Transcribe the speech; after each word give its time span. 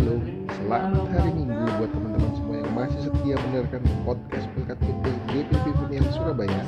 Shalom, 0.00 0.24
selamat 0.48 1.12
hari 1.12 1.30
Minggu 1.36 1.60
buat 1.76 1.92
teman-teman 1.92 2.32
semua 2.32 2.56
yang 2.56 2.72
masih 2.72 3.00
setia 3.04 3.36
mendengarkan 3.36 3.84
podcast 4.08 4.48
Pelkat 4.56 4.78
PT 4.80 5.04
GPP 5.28 5.64
Bunian 5.76 6.06
Surabaya. 6.16 6.64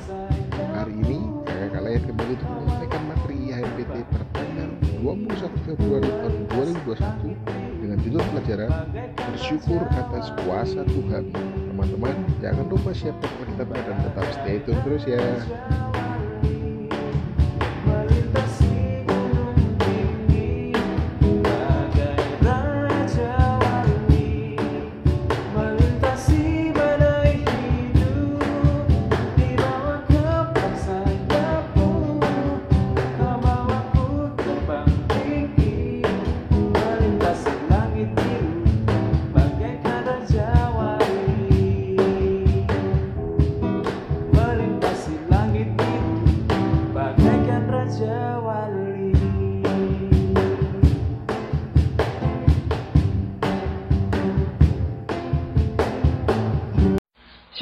Hari 0.52 0.92
ini 1.00 1.32
saya 1.48 1.68
kalian 1.72 2.02
kembali 2.12 2.32
untuk 2.36 2.50
menyampaikan 2.52 3.02
materi 3.08 3.36
IHMPT 3.48 3.94
pertanggal 4.12 4.68
21 5.00 5.48
Februari 5.64 6.08
tahun 6.12 6.34
2021 6.84 7.80
dengan 7.80 7.98
judul 8.04 8.22
pelajaran 8.36 8.70
Bersyukur 9.16 9.80
atas 9.80 10.24
kuasa 10.44 10.80
Tuhan. 10.92 11.24
Teman-teman, 11.72 12.14
jangan 12.36 12.68
lupa 12.68 12.92
siapkan 12.92 13.32
Alkitabnya 13.32 13.80
dan 13.80 13.96
tetap 14.12 14.26
stay 14.28 14.60
tune 14.60 14.80
terus 14.84 15.08
ya. 15.08 15.24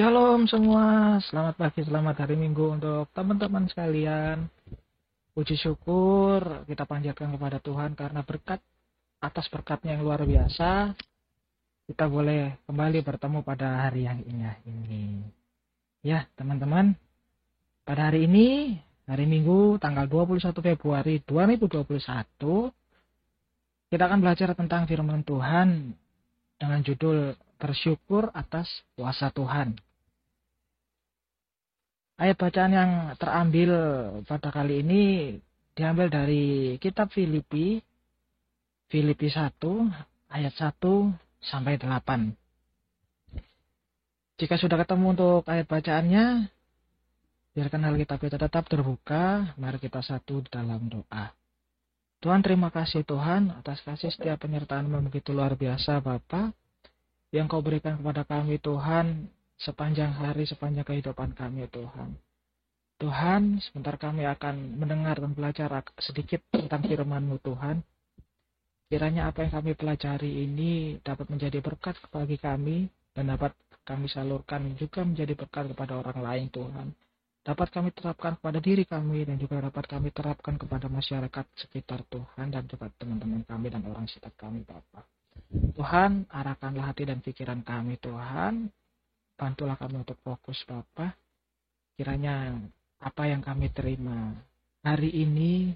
Shalom 0.01 0.49
semua, 0.49 1.21
selamat 1.29 1.61
pagi, 1.61 1.85
selamat 1.85 2.25
hari 2.25 2.33
Minggu 2.33 2.73
untuk 2.73 3.13
teman-teman 3.13 3.69
sekalian. 3.69 4.49
Puji 5.37 5.61
syukur 5.61 6.65
kita 6.65 6.89
panjatkan 6.89 7.29
kepada 7.29 7.61
Tuhan 7.61 7.93
karena 7.93 8.25
berkat 8.25 8.65
atas 9.21 9.45
berkatnya 9.53 10.01
yang 10.01 10.09
luar 10.09 10.25
biasa. 10.25 10.97
Kita 11.85 12.09
boleh 12.09 12.65
kembali 12.65 13.05
bertemu 13.05 13.45
pada 13.45 13.85
hari 13.85 14.09
yang 14.09 14.25
indah 14.25 14.57
ini. 14.65 15.21
Ya 16.01 16.25
teman-teman, 16.33 16.97
pada 17.85 18.09
hari 18.09 18.25
ini, 18.25 18.81
hari 19.05 19.29
Minggu 19.29 19.77
tanggal 19.85 20.09
21 20.09 20.65
Februari 20.65 21.21
2021, 21.29 21.77
kita 23.93 24.03
akan 24.09 24.19
belajar 24.25 24.57
tentang 24.57 24.89
firman 24.89 25.21
Tuhan 25.29 25.93
dengan 26.57 26.81
judul 26.89 27.37
bersyukur 27.61 28.33
atas 28.33 28.65
kuasa 28.97 29.29
Tuhan. 29.37 29.90
Ayat 32.21 32.37
bacaan 32.37 32.73
yang 32.77 32.93
terambil 33.17 33.73
pada 34.29 34.53
kali 34.53 34.85
ini 34.85 35.05
diambil 35.73 36.13
dari 36.13 36.77
kitab 36.77 37.09
Filipi, 37.09 37.81
Filipi 38.93 39.33
1, 39.33 39.57
ayat 40.29 40.53
1 40.53 40.77
sampai 41.41 41.81
8. 41.81 42.37
Jika 44.37 44.61
sudah 44.61 44.77
ketemu 44.85 45.17
untuk 45.17 45.49
ayat 45.49 45.65
bacaannya, 45.65 46.45
biarkan 47.57 47.89
hal 47.89 47.97
kita 47.97 48.37
tetap 48.37 48.69
terbuka, 48.69 49.57
mari 49.57 49.81
kita 49.81 50.05
satu 50.05 50.45
dalam 50.53 50.93
doa. 50.93 51.33
Tuhan 52.21 52.45
terima 52.45 52.69
kasih 52.69 53.01
Tuhan 53.09 53.49
atas 53.65 53.81
kasih 53.81 54.13
setiap 54.13 54.45
penyertaan 54.45 54.93
begitu 55.09 55.33
luar 55.33 55.57
biasa 55.57 56.05
Bapak 56.05 56.53
yang 57.33 57.49
kau 57.49 57.65
berikan 57.65 57.97
kepada 57.97 58.29
kami 58.29 58.61
Tuhan 58.61 59.25
sepanjang 59.61 60.17
hari, 60.17 60.49
sepanjang 60.49 60.89
kehidupan 60.89 61.37
kami 61.37 61.69
Tuhan. 61.69 62.17
Tuhan, 63.01 63.61
sebentar 63.65 63.97
kami 63.97 64.29
akan 64.29 64.77
mendengar 64.77 65.17
dan 65.21 65.33
belajar 65.33 65.69
sedikit 66.01 66.45
tentang 66.53 66.85
firman-Mu 66.85 67.41
Tuhan. 67.41 67.81
Kiranya 68.93 69.31
apa 69.31 69.47
yang 69.47 69.53
kami 69.57 69.73
pelajari 69.73 70.45
ini 70.45 70.99
dapat 71.01 71.31
menjadi 71.33 71.63
berkat 71.65 71.97
bagi 72.13 72.37
kami 72.37 72.91
dan 73.17 73.33
dapat 73.33 73.57
kami 73.89 74.11
salurkan 74.11 74.77
juga 74.77 75.07
menjadi 75.07 75.33
berkat 75.33 75.73
kepada 75.73 75.97
orang 75.97 76.19
lain 76.21 76.47
Tuhan. 76.53 76.93
Dapat 77.41 77.73
kami 77.73 77.89
terapkan 77.97 78.37
kepada 78.37 78.61
diri 78.61 78.85
kami 78.85 79.25
dan 79.25 79.41
juga 79.41 79.65
dapat 79.65 79.89
kami 79.89 80.13
terapkan 80.13 80.61
kepada 80.61 80.93
masyarakat 80.93 81.47
sekitar 81.57 82.05
Tuhan 82.13 82.53
dan 82.53 82.69
juga 82.69 82.93
teman-teman 83.01 83.41
kami 83.49 83.73
dan 83.73 83.81
orang 83.89 84.05
sekitar 84.13 84.37
kami 84.37 84.61
Bapak. 84.69 85.09
Tuhan, 85.51 86.29
arahkanlah 86.29 86.93
hati 86.93 87.09
dan 87.09 87.25
pikiran 87.25 87.65
kami, 87.65 87.97
Tuhan. 87.99 88.69
Bantulah 89.41 89.81
kami 89.81 90.05
untuk 90.05 90.21
fokus, 90.21 90.61
Bapak. 90.69 91.17
Kiranya 91.97 92.61
apa 93.01 93.25
yang 93.25 93.41
kami 93.41 93.73
terima 93.73 94.37
hari 94.85 95.09
ini 95.17 95.73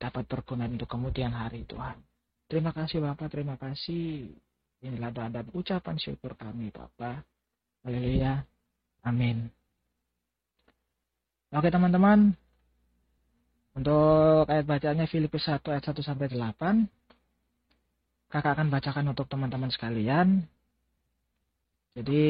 dapat 0.00 0.24
berguna 0.24 0.64
untuk 0.64 0.88
kemudian 0.88 1.36
hari, 1.36 1.68
Tuhan. 1.68 2.00
Terima 2.48 2.72
kasih, 2.72 3.04
Bapak. 3.04 3.28
Terima 3.28 3.60
kasih. 3.60 4.32
Inilah 4.80 5.12
doa 5.12 5.28
dan 5.28 5.44
ucapan 5.52 6.00
syukur 6.00 6.32
kami, 6.40 6.72
Bapak. 6.72 7.20
Haleluya. 7.84 8.40
Amin. 9.04 9.52
Oke, 11.52 11.68
teman-teman. 11.68 12.32
Untuk 13.76 14.48
ayat 14.48 14.64
bacaannya 14.64 15.04
Filipi 15.04 15.36
1 15.36 15.60
ayat 15.68 15.84
1 15.84 16.00
sampai 16.00 16.32
8 16.32 16.88
kakak 18.28 18.52
akan 18.56 18.68
bacakan 18.68 19.06
untuk 19.12 19.28
teman-teman 19.28 19.70
sekalian. 19.72 20.48
Jadi 21.98 22.22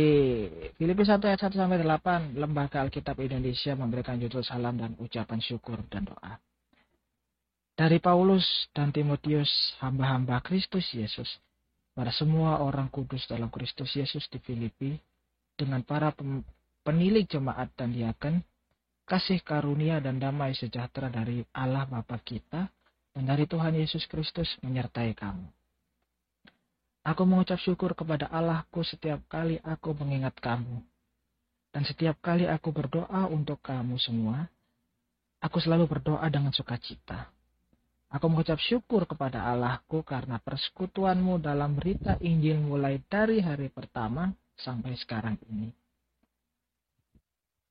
Filipi 0.81 1.05
1 1.05 1.21
ayat 1.29 1.45
1 1.45 1.53
sampai 1.53 1.85
8 1.85 2.41
Lembaga 2.41 2.81
Alkitab 2.81 3.21
Indonesia 3.21 3.77
memberikan 3.77 4.17
judul 4.17 4.41
salam 4.41 4.81
dan 4.81 4.97
ucapan 4.97 5.45
syukur 5.45 5.85
dan 5.93 6.09
doa. 6.09 6.41
Dari 7.77 8.01
Paulus 8.01 8.49
dan 8.73 8.97
Timotius 8.97 9.77
hamba-hamba 9.85 10.41
Kristus 10.41 10.89
Yesus 10.97 11.29
pada 11.93 12.09
semua 12.17 12.65
orang 12.65 12.89
kudus 12.89 13.29
dalam 13.29 13.53
Kristus 13.53 13.93
Yesus 13.93 14.25
di 14.33 14.41
Filipi 14.41 14.97
dengan 15.53 15.85
para 15.85 16.17
penilik 16.81 17.29
jemaat 17.29 17.69
dan 17.77 17.93
diaken 17.93 18.41
kasih 19.05 19.45
karunia 19.45 20.01
dan 20.01 20.17
damai 20.17 20.57
sejahtera 20.57 21.13
dari 21.13 21.45
Allah 21.53 21.85
Bapa 21.85 22.17
kita 22.25 22.73
dan 23.13 23.25
dari 23.29 23.45
Tuhan 23.45 23.77
Yesus 23.77 24.09
Kristus 24.09 24.49
menyertai 24.65 25.13
kamu. 25.13 25.58
Aku 27.09 27.25
mengucap 27.25 27.57
syukur 27.65 27.97
kepada 27.97 28.29
Allahku 28.29 28.85
setiap 28.85 29.25
kali 29.33 29.57
aku 29.65 29.97
mengingat 29.97 30.37
kamu. 30.45 30.85
Dan 31.73 31.83
setiap 31.89 32.21
kali 32.21 32.45
aku 32.45 32.69
berdoa 32.69 33.25
untuk 33.33 33.65
kamu 33.65 33.97
semua, 33.97 34.45
aku 35.41 35.57
selalu 35.57 35.89
berdoa 35.89 36.29
dengan 36.29 36.53
sukacita. 36.53 37.33
Aku 38.13 38.29
mengucap 38.29 38.61
syukur 38.61 39.09
kepada 39.09 39.49
Allahku 39.49 40.05
karena 40.05 40.37
persekutuanmu 40.37 41.41
dalam 41.41 41.81
berita 41.81 42.21
Injil 42.21 42.61
mulai 42.61 43.01
dari 43.09 43.41
hari 43.41 43.73
pertama 43.73 44.29
sampai 44.61 44.93
sekarang 45.01 45.41
ini. 45.49 45.73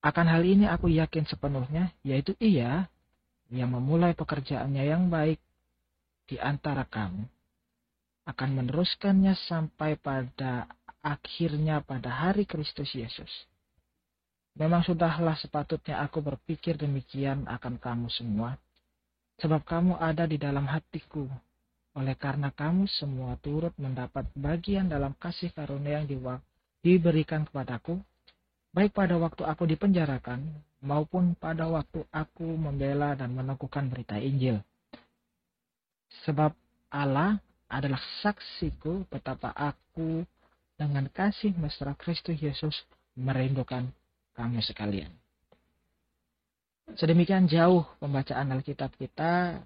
Akan 0.01 0.25
hal 0.25 0.41
ini 0.41 0.65
aku 0.65 0.89
yakin 0.89 1.29
sepenuhnya, 1.29 1.93
yaitu 2.01 2.33
ia 2.41 2.89
yang 3.53 3.69
memulai 3.69 4.17
pekerjaannya 4.17 4.81
yang 4.81 5.13
baik 5.13 5.37
di 6.25 6.41
antara 6.41 6.89
kamu 6.89 7.36
akan 8.27 8.49
meneruskannya 8.59 9.39
sampai 9.47 9.95
pada 9.95 10.67
akhirnya 10.99 11.79
pada 11.79 12.11
hari 12.11 12.43
Kristus 12.43 12.91
Yesus. 12.91 13.31
Memang 14.59 14.83
sudahlah 14.83 15.37
sepatutnya 15.39 16.03
aku 16.03 16.19
berpikir 16.19 16.75
demikian 16.75 17.47
akan 17.47 17.79
kamu 17.79 18.11
semua, 18.11 18.59
sebab 19.39 19.63
kamu 19.63 19.95
ada 19.95 20.27
di 20.27 20.35
dalam 20.35 20.67
hatiku. 20.67 21.29
Oleh 21.95 22.13
karena 22.13 22.53
kamu 22.53 22.85
semua 22.89 23.39
turut 23.41 23.73
mendapat 23.79 24.27
bagian 24.37 24.85
dalam 24.85 25.15
kasih 25.17 25.49
karunia 25.55 26.03
yang 26.03 26.09
diberikan 26.81 27.45
kepadaku, 27.47 27.97
baik 28.75 28.93
pada 28.93 29.17
waktu 29.17 29.45
aku 29.45 29.65
dipenjarakan 29.65 30.45
maupun 30.81 31.33
pada 31.37 31.65
waktu 31.65 32.05
aku 32.13 32.45
membela 32.45 33.17
dan 33.17 33.33
meneguhkan 33.33 33.89
berita 33.89 34.17
Injil. 34.21 34.61
Sebab 36.25 36.53
Allah 36.93 37.41
adalah 37.67 37.99
saksiku 38.23 39.03
betapa 39.11 39.51
aku 39.55 40.23
dengan 40.79 41.11
kasih 41.11 41.51
mesra 41.59 41.91
Kristus 41.99 42.39
Yesus 42.39 42.75
merindukan 43.17 43.91
kamu 44.37 44.63
sekalian. 44.63 45.11
Sedemikian 46.95 47.51
jauh 47.51 47.83
pembacaan 47.99 48.47
Alkitab 48.55 48.95
kita. 48.95 49.59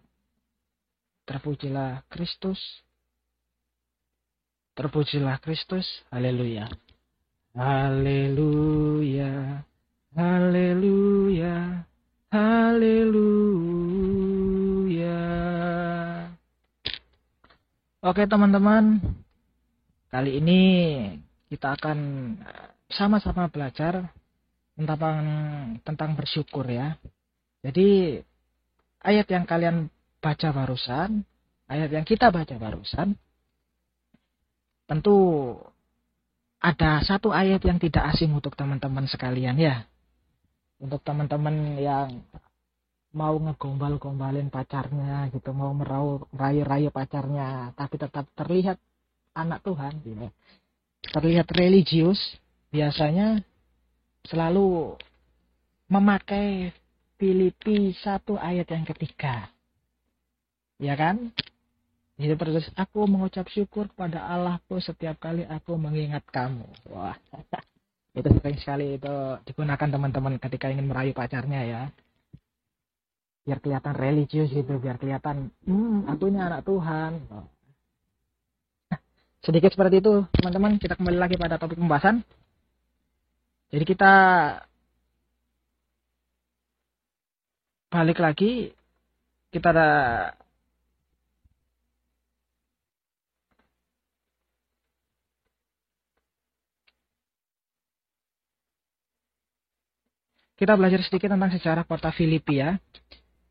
Terpujilah 1.30 2.01
Kristus. 2.09 2.57
Terpujilah 4.74 5.38
Kristus. 5.38 5.86
Haleluya. 6.09 6.65
Haleluya. 7.53 9.62
Haleluya. 10.18 11.86
Haleluya. 12.31 14.31
Oke 18.01 18.25
teman-teman, 18.25 18.98
kali 20.09 20.42
ini 20.42 20.62
kita 21.53 21.77
akan 21.77 22.33
sama-sama 22.89 23.45
belajar 23.45 24.09
tentang 24.74 25.21
tentang 25.86 26.18
bersyukur 26.18 26.65
ya. 26.65 26.98
Jadi 27.62 28.18
ayat 29.06 29.30
yang 29.30 29.45
kalian 29.45 29.86
baca 30.18 30.50
barusan, 30.50 31.21
ayat 31.69 31.94
yang 31.94 32.01
kita 32.01 32.33
baca 32.33 32.57
barusan, 32.57 33.13
tentu 34.89 35.18
ada 36.57 37.06
satu 37.06 37.30
ayat 37.30 37.62
yang 37.62 37.77
tidak 37.77 38.18
asing 38.18 38.33
untuk 38.33 38.57
teman-teman 38.57 39.06
sekalian 39.06 39.62
ya. 39.62 39.86
Untuk 40.81 41.06
teman-teman 41.06 41.77
yang 41.77 42.18
mau 43.12 43.36
ngegombal-gombalin 43.36 44.48
pacarnya 44.48 45.28
gitu 45.36 45.52
mau 45.52 45.75
merau 45.75 46.24
rayu-rayu 46.31 46.92
pacarnya. 46.92 47.75
Tapi 47.75 47.96
tetap 48.00 48.25
terlihat 48.36 48.80
anak 49.36 49.63
Tuhan 49.63 49.94
gitu. 50.04 50.28
terlihat 51.02 51.50
religius 51.58 52.19
biasanya 52.69 53.42
selalu 54.30 54.96
memakai 55.90 56.72
Filipi 57.18 57.94
satu 58.00 58.38
ayat 58.38 58.69
yang 58.72 58.86
ketiga. 58.86 59.50
Ya 60.81 60.98
kan? 60.98 61.30
Jadi 62.22 62.34
terus 62.38 62.66
aku 62.78 63.06
mengucap 63.10 63.50
syukur 63.50 63.90
kepada 63.90 64.25
Allahku 64.30 64.78
setiap 64.78 65.18
kali 65.18 65.46
aku 65.46 65.74
mengingat 65.78 66.25
kamu. 66.30 66.66
Wah. 66.94 67.18
Itu 68.18 68.28
sering 68.28 68.60
sekali 68.60 69.00
itu 69.00 69.16
digunakan 69.48 69.88
teman-teman 69.88 70.36
ketika 70.36 70.68
ingin 70.68 70.84
merayu 70.84 71.16
pacarnya 71.16 71.63
ya 71.63 71.81
biar 73.41 73.57
kelihatan 73.57 73.97
religius 73.97 74.53
gitu 74.53 74.77
biar 74.77 75.01
kelihatan 75.01 75.49
hmm 75.65 76.05
aku 76.05 76.29
ini 76.29 76.38
anak 76.38 76.61
Tuhan. 76.61 77.25
Nah, 77.29 77.45
sedikit 79.41 79.73
seperti 79.73 79.97
itu 80.01 80.25
teman-teman. 80.38 80.77
Kita 80.77 80.93
kembali 80.93 81.17
lagi 81.17 81.35
pada 81.38 81.57
topik 81.57 81.77
pembahasan. 81.77 82.21
Jadi 83.71 83.83
kita 83.88 84.13
balik 87.91 88.19
lagi. 88.21 88.71
Kita 89.51 89.67
ada 89.75 89.89
kita 100.55 100.77
belajar 100.77 101.01
sedikit 101.03 101.33
tentang 101.33 101.51
sejarah 101.51 101.83
kota 101.89 102.13
Filipi 102.13 102.61
ya. 102.61 102.77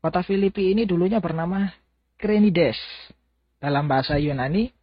Kota 0.01 0.25
Filipi 0.25 0.73
ini 0.73 0.89
dulunya 0.89 1.21
bernama 1.21 1.69
Krenides. 2.17 2.81
Dalam 3.61 3.85
bahasa 3.85 4.17
Yunani 4.17 4.73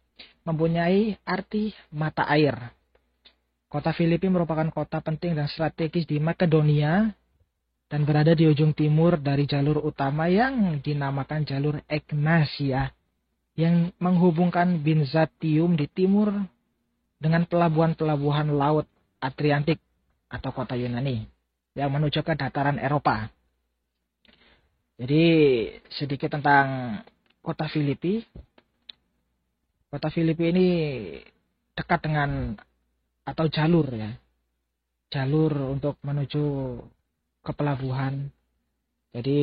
mempunyai 0.47 1.19
arti 1.27 1.75
mata 1.91 2.23
air. 2.23 2.55
Kota 3.67 3.91
Filipi 3.91 4.31
merupakan 4.31 4.71
kota 4.71 5.03
penting 5.03 5.35
dan 5.35 5.51
strategis 5.51 6.07
di 6.07 6.23
Makedonia 6.23 7.11
dan 7.91 8.07
berada 8.07 8.31
di 8.31 8.47
ujung 8.47 8.71
timur 8.71 9.19
dari 9.19 9.43
jalur 9.43 9.83
utama 9.83 10.31
yang 10.31 10.79
dinamakan 10.79 11.43
jalur 11.43 11.83
Egnasia 11.91 12.95
yang 13.59 13.91
menghubungkan 13.99 14.79
Binzatium 14.79 15.75
di 15.75 15.91
timur 15.91 16.31
dengan 17.19 17.43
pelabuhan-pelabuhan 17.43 18.55
laut 18.55 18.87
Adriatik 19.19 19.83
atau 20.31 20.55
kota 20.55 20.79
Yunani 20.79 21.27
yang 21.75 21.91
menuju 21.91 22.23
ke 22.23 22.39
dataran 22.39 22.79
Eropa. 22.79 23.27
Jadi 24.99 25.23
sedikit 25.95 26.27
tentang 26.27 26.99
kota 27.39 27.71
Filipi. 27.71 28.19
Kota 29.87 30.11
Filipi 30.11 30.51
ini 30.51 30.67
dekat 31.71 32.03
dengan 32.03 32.51
atau 33.23 33.47
jalur 33.47 33.87
ya. 33.95 34.11
Jalur 35.07 35.71
untuk 35.71 35.95
menuju 36.03 36.43
ke 37.47 37.51
pelabuhan. 37.55 38.27
Jadi 39.15 39.39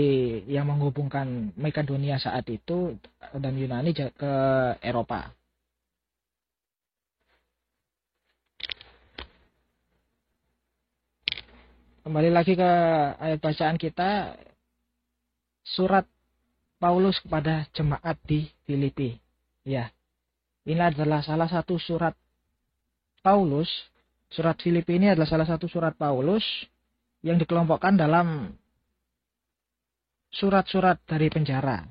yang 0.47 0.69
menghubungkan 0.69 1.57
Makedonia 1.57 2.21
saat 2.21 2.45
itu 2.53 2.95
dan 3.33 3.57
Yunani 3.57 3.97
ke 3.97 4.33
Eropa. 4.85 5.33
Kembali 12.07 12.31
lagi 12.31 12.55
ke 12.55 12.71
ayat 13.19 13.43
bacaan 13.43 13.75
kita 13.75 14.39
surat 15.75 16.07
Paulus 16.79 17.19
kepada 17.19 17.67
jemaat 17.75 18.15
di 18.23 18.47
Filipi. 18.63 19.19
Ya. 19.67 19.91
Ini 20.67 20.95
adalah 20.95 21.25
salah 21.27 21.51
satu 21.51 21.81
surat 21.81 22.15
Paulus. 23.25 23.69
Surat 24.31 24.59
Filipi 24.59 24.99
ini 24.99 25.11
adalah 25.11 25.27
salah 25.27 25.47
satu 25.47 25.67
surat 25.71 25.95
Paulus 25.95 26.43
yang 27.23 27.39
dikelompokkan 27.39 27.95
dalam 27.95 28.55
surat-surat 30.31 30.99
dari 31.07 31.31
penjara. 31.31 31.87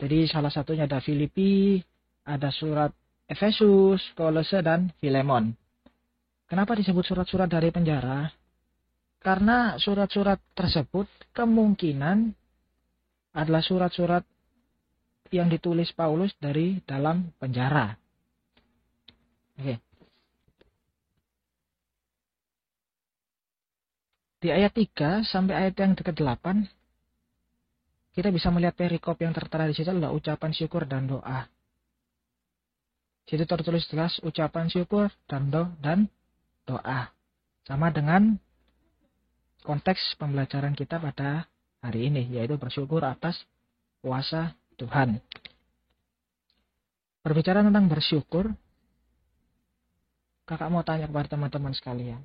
Jadi 0.00 0.28
salah 0.28 0.52
satunya 0.52 0.84
ada 0.84 1.00
Filipi, 1.00 1.80
ada 2.26 2.52
surat 2.52 2.92
Efesus, 3.26 4.02
Kolose, 4.12 4.60
dan 4.60 4.92
Filemon. 5.00 5.54
Kenapa 6.50 6.76
disebut 6.76 7.06
surat-surat 7.06 7.48
dari 7.48 7.72
penjara? 7.72 8.28
Karena 9.22 9.78
surat-surat 9.78 10.42
tersebut 10.58 11.06
kemungkinan 11.30 12.34
adalah 13.38 13.62
surat-surat 13.62 14.26
yang 15.30 15.46
ditulis 15.48 15.94
Paulus 15.94 16.34
dari 16.36 16.82
dalam 16.84 17.30
penjara. 17.38 17.96
Oke. 19.56 19.78
Di 24.42 24.50
ayat 24.50 24.74
3 24.74 25.22
sampai 25.22 25.54
ayat 25.54 25.78
yang 25.78 25.94
ke-8 25.94 26.44
kita 28.12 28.28
bisa 28.28 28.52
melihat 28.52 28.76
perikop 28.76 29.16
yang 29.22 29.32
tertera 29.32 29.64
di 29.70 29.72
situ 29.72 29.88
adalah 29.88 30.12
ucapan 30.12 30.50
syukur 30.52 30.84
dan 30.84 31.08
doa. 31.08 31.48
Situ 33.24 33.46
tertulis 33.46 33.86
jelas 33.88 34.18
ucapan 34.20 34.68
syukur 34.68 35.08
dan 35.30 35.48
do 35.48 35.70
dan 35.80 36.10
doa. 36.68 37.08
Sama 37.64 37.88
dengan 37.94 38.36
konteks 39.62 40.18
pembelajaran 40.18 40.74
kita 40.74 40.98
pada 40.98 41.46
hari 41.82 42.10
ini, 42.10 42.26
yaitu 42.34 42.58
bersyukur 42.58 43.02
atas 43.02 43.38
kuasa 44.02 44.54
Tuhan. 44.78 45.22
Berbicara 47.22 47.62
tentang 47.62 47.86
bersyukur, 47.86 48.50
kakak 50.42 50.70
mau 50.70 50.82
tanya 50.82 51.06
kepada 51.06 51.38
teman-teman 51.38 51.70
sekalian. 51.74 52.22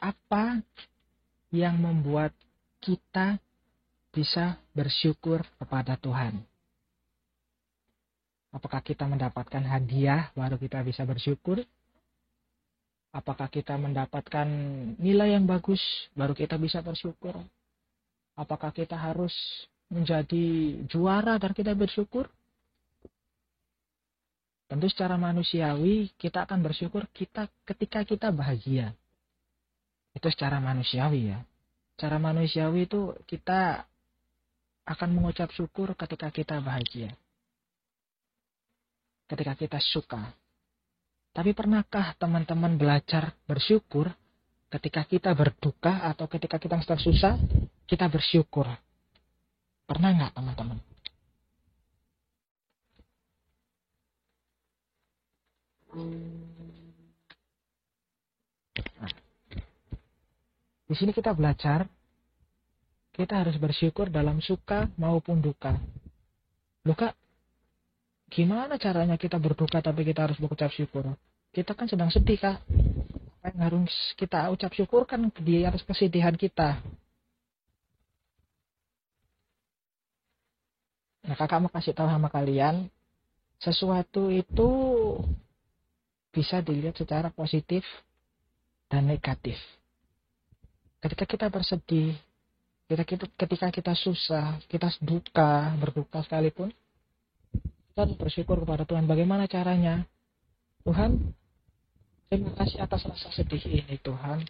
Apa 0.00 0.64
yang 1.52 1.76
membuat 1.76 2.32
kita 2.80 3.36
bisa 4.14 4.56
bersyukur 4.72 5.44
kepada 5.60 6.00
Tuhan? 6.00 6.40
Apakah 8.48 8.80
kita 8.80 9.04
mendapatkan 9.04 9.60
hadiah 9.60 10.32
baru 10.32 10.56
kita 10.56 10.80
bisa 10.80 11.04
bersyukur? 11.04 11.60
Apakah 13.08 13.48
kita 13.48 13.74
mendapatkan 13.80 14.46
nilai 15.00 15.32
yang 15.32 15.48
bagus 15.48 15.80
baru 16.12 16.36
kita 16.36 16.60
bisa 16.60 16.84
bersyukur? 16.84 17.40
Apakah 18.36 18.70
kita 18.70 18.94
harus 18.94 19.32
menjadi 19.88 20.78
juara 20.86 21.40
dan 21.40 21.56
kita 21.56 21.72
bersyukur? 21.72 22.28
Tentu 24.68 24.84
secara 24.92 25.16
manusiawi 25.16 26.12
kita 26.20 26.44
akan 26.44 26.60
bersyukur 26.60 27.08
kita 27.16 27.48
ketika 27.64 28.04
kita 28.04 28.28
bahagia. 28.28 28.92
Itu 30.12 30.28
secara 30.28 30.60
manusiawi 30.60 31.32
ya. 31.32 31.40
Secara 31.96 32.20
manusiawi 32.20 32.84
itu 32.84 33.16
kita 33.24 33.88
akan 34.84 35.08
mengucap 35.16 35.48
syukur 35.56 35.96
ketika 35.96 36.28
kita 36.28 36.60
bahagia. 36.60 37.16
Ketika 39.24 39.56
kita 39.56 39.80
suka. 39.80 40.36
Tapi 41.38 41.54
pernahkah 41.54 42.18
teman-teman 42.18 42.74
belajar 42.74 43.30
bersyukur 43.46 44.10
ketika 44.74 45.06
kita 45.06 45.30
berduka 45.38 46.02
atau 46.10 46.26
ketika 46.26 46.58
kita 46.58 46.82
sedang 46.82 46.98
susah, 46.98 47.38
kita 47.86 48.10
bersyukur? 48.10 48.66
Pernah 49.86 50.18
nggak 50.18 50.34
teman-teman? 50.34 50.82
Di 60.90 60.94
sini 60.98 61.14
kita 61.14 61.38
belajar, 61.38 61.86
kita 63.14 63.46
harus 63.46 63.54
bersyukur 63.62 64.10
dalam 64.10 64.42
suka 64.42 64.90
maupun 64.98 65.38
duka. 65.38 65.78
Luka, 66.82 67.14
gimana 68.26 68.74
caranya 68.74 69.14
kita 69.14 69.38
berduka 69.38 69.78
tapi 69.78 70.02
kita 70.02 70.26
harus 70.26 70.42
mengucap 70.42 70.74
syukur? 70.74 71.14
Kita 71.58 71.74
kan 71.74 71.90
sedang 71.90 72.06
sedih 72.14 72.38
kak 72.38 72.62
apa 73.42 73.46
yang 73.50 73.60
harus 73.66 73.94
kita 74.14 74.46
ucap 74.54 74.70
syukur 74.70 75.02
kan 75.02 75.26
di 75.42 75.66
atas 75.66 75.82
kesedihan 75.82 76.38
kita 76.38 76.78
Nah, 81.28 81.36
kakak 81.36 81.60
mau 81.60 81.68
kasih 81.68 81.92
tahu 81.92 82.08
sama 82.08 82.32
kalian, 82.32 82.88
sesuatu 83.60 84.32
itu 84.32 84.70
bisa 86.32 86.64
dilihat 86.64 86.96
secara 86.96 87.28
positif 87.28 87.84
dan 88.88 89.04
negatif. 89.04 89.60
Ketika 91.04 91.28
kita 91.28 91.46
bersedih, 91.52 92.16
kita 92.88 93.04
ketika 93.36 93.68
kita 93.68 93.92
susah, 93.92 94.56
kita 94.72 94.88
duka, 95.04 95.76
berduka 95.76 96.24
sekalipun, 96.24 96.72
kita 97.92 98.08
bersyukur 98.16 98.64
kepada 98.64 98.88
Tuhan. 98.88 99.04
Bagaimana 99.04 99.44
caranya? 99.44 100.08
Tuhan, 100.88 101.36
terima 102.28 102.52
kasih 102.54 102.78
atas 102.84 103.02
rasa 103.08 103.28
sedih 103.32 103.64
ini, 103.66 103.96
Tuhan. 104.00 104.44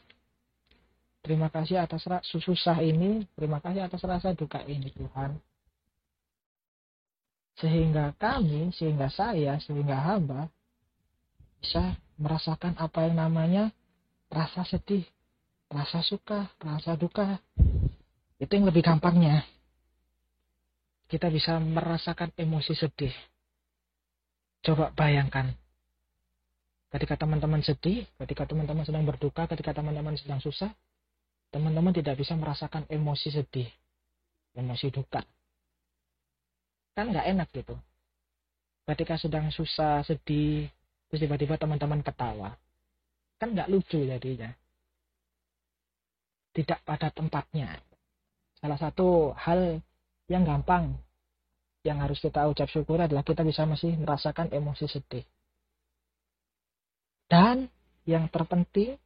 Terima 1.22 1.48
kasih 1.50 1.82
atas 1.82 2.06
rasa 2.06 2.38
susah 2.38 2.78
ini, 2.82 3.26
terima 3.34 3.58
kasih 3.58 3.86
atas 3.86 4.02
rasa 4.06 4.34
duka 4.34 4.62
ini, 4.66 4.90
Tuhan 4.94 5.38
sehingga 7.58 8.14
kami, 8.16 8.70
sehingga 8.74 9.10
saya, 9.10 9.58
sehingga 9.58 9.98
hamba 9.98 10.46
bisa 11.58 11.98
merasakan 12.14 12.78
apa 12.78 13.10
yang 13.10 13.18
namanya 13.18 13.64
rasa 14.30 14.62
sedih, 14.62 15.02
rasa 15.66 16.00
suka, 16.06 16.54
rasa 16.62 16.94
duka. 16.94 17.42
Itu 18.38 18.54
yang 18.54 18.70
lebih 18.70 18.86
gampangnya. 18.86 19.42
Kita 21.10 21.26
bisa 21.34 21.58
merasakan 21.58 22.30
emosi 22.38 22.78
sedih. 22.78 23.14
Coba 24.62 24.94
bayangkan. 24.94 25.50
Ketika 26.88 27.20
teman-teman 27.20 27.60
sedih, 27.60 28.08
ketika 28.24 28.48
teman-teman 28.48 28.80
sedang 28.80 29.04
berduka, 29.04 29.44
ketika 29.44 29.76
teman-teman 29.76 30.16
sedang 30.16 30.40
susah, 30.40 30.72
teman-teman 31.52 31.92
tidak 31.92 32.16
bisa 32.16 32.32
merasakan 32.32 32.88
emosi 32.88 33.28
sedih, 33.28 33.68
emosi 34.56 34.88
duka. 34.88 35.20
Kan 36.96 37.12
nggak 37.12 37.28
enak 37.28 37.48
gitu. 37.52 37.76
Ketika 38.88 39.20
sedang 39.20 39.52
susah 39.52 40.00
sedih 40.08 40.72
terus 41.12 41.20
tiba-tiba 41.20 41.60
teman-teman 41.60 42.00
ketawa. 42.00 42.56
Kan 43.36 43.52
nggak 43.52 43.68
lucu 43.68 44.08
jadinya. 44.08 44.48
Tidak 46.56 46.88
pada 46.88 47.12
tempatnya. 47.12 47.76
Salah 48.64 48.80
satu 48.80 49.36
hal 49.36 49.84
yang 50.32 50.42
gampang 50.48 50.96
yang 51.84 52.00
harus 52.00 52.16
kita 52.16 52.48
ucap 52.48 52.66
syukur 52.72 52.96
adalah 52.96 53.22
kita 53.22 53.44
bisa 53.44 53.68
masih 53.68 53.92
merasakan 54.00 54.48
emosi 54.50 54.88
sedih 54.88 55.22
dan 57.28 57.68
yang 58.08 58.26
terpenting 58.32 58.96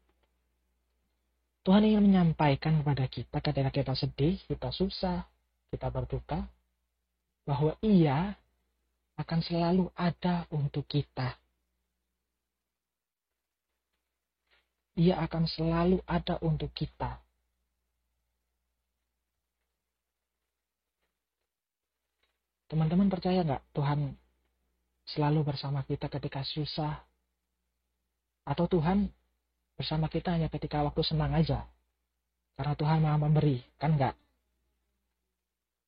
Tuhan 1.62 1.86
ingin 1.86 2.02
menyampaikan 2.02 2.82
kepada 2.82 3.06
kita 3.06 3.38
ketika 3.38 3.70
kita 3.70 3.94
sedih, 3.94 4.34
kita 4.50 4.74
susah, 4.74 5.22
kita 5.70 5.94
berduka, 5.94 6.42
bahwa 7.46 7.78
Ia 7.78 8.34
akan 9.14 9.40
selalu 9.46 9.86
ada 9.94 10.42
untuk 10.50 10.82
kita. 10.90 11.38
Ia 14.98 15.22
akan 15.22 15.46
selalu 15.46 16.02
ada 16.02 16.42
untuk 16.42 16.74
kita. 16.74 17.22
Teman-teman 22.66 23.06
percaya 23.06 23.46
nggak 23.46 23.62
Tuhan 23.70 24.18
selalu 25.14 25.46
bersama 25.46 25.86
kita 25.86 26.10
ketika 26.10 26.42
susah? 26.42 27.11
Atau 28.42 28.66
Tuhan 28.66 29.06
bersama 29.78 30.10
kita 30.10 30.34
hanya 30.34 30.50
ketika 30.50 30.82
waktu 30.82 31.02
senang 31.06 31.32
aja? 31.34 31.66
Karena 32.58 32.74
Tuhan 32.76 32.98
maha 33.00 33.16
memberi, 33.16 33.62
kan 33.80 33.96
nggak? 33.96 34.14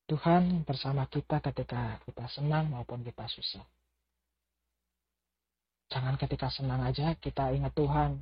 Tuhan 0.04 0.68
bersama 0.68 1.08
kita 1.08 1.40
ketika 1.40 1.96
kita 2.04 2.24
senang 2.28 2.68
maupun 2.68 3.00
kita 3.00 3.24
susah. 3.24 3.64
Jangan 5.88 6.20
ketika 6.20 6.52
senang 6.52 6.84
aja 6.84 7.16
kita 7.16 7.52
ingat 7.56 7.72
Tuhan. 7.72 8.20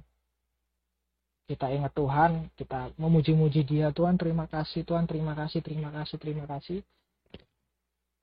Kita 1.42 1.68
ingat 1.74 1.92
Tuhan, 1.92 2.48
kita 2.54 2.94
memuji-muji 2.96 3.66
Dia. 3.66 3.90
Tuhan 3.90 4.14
terima 4.14 4.46
kasih, 4.46 4.86
Tuhan 4.86 5.10
terima 5.10 5.34
kasih, 5.34 5.58
terima 5.60 5.90
kasih, 5.90 6.16
terima 6.22 6.44
kasih. 6.46 6.80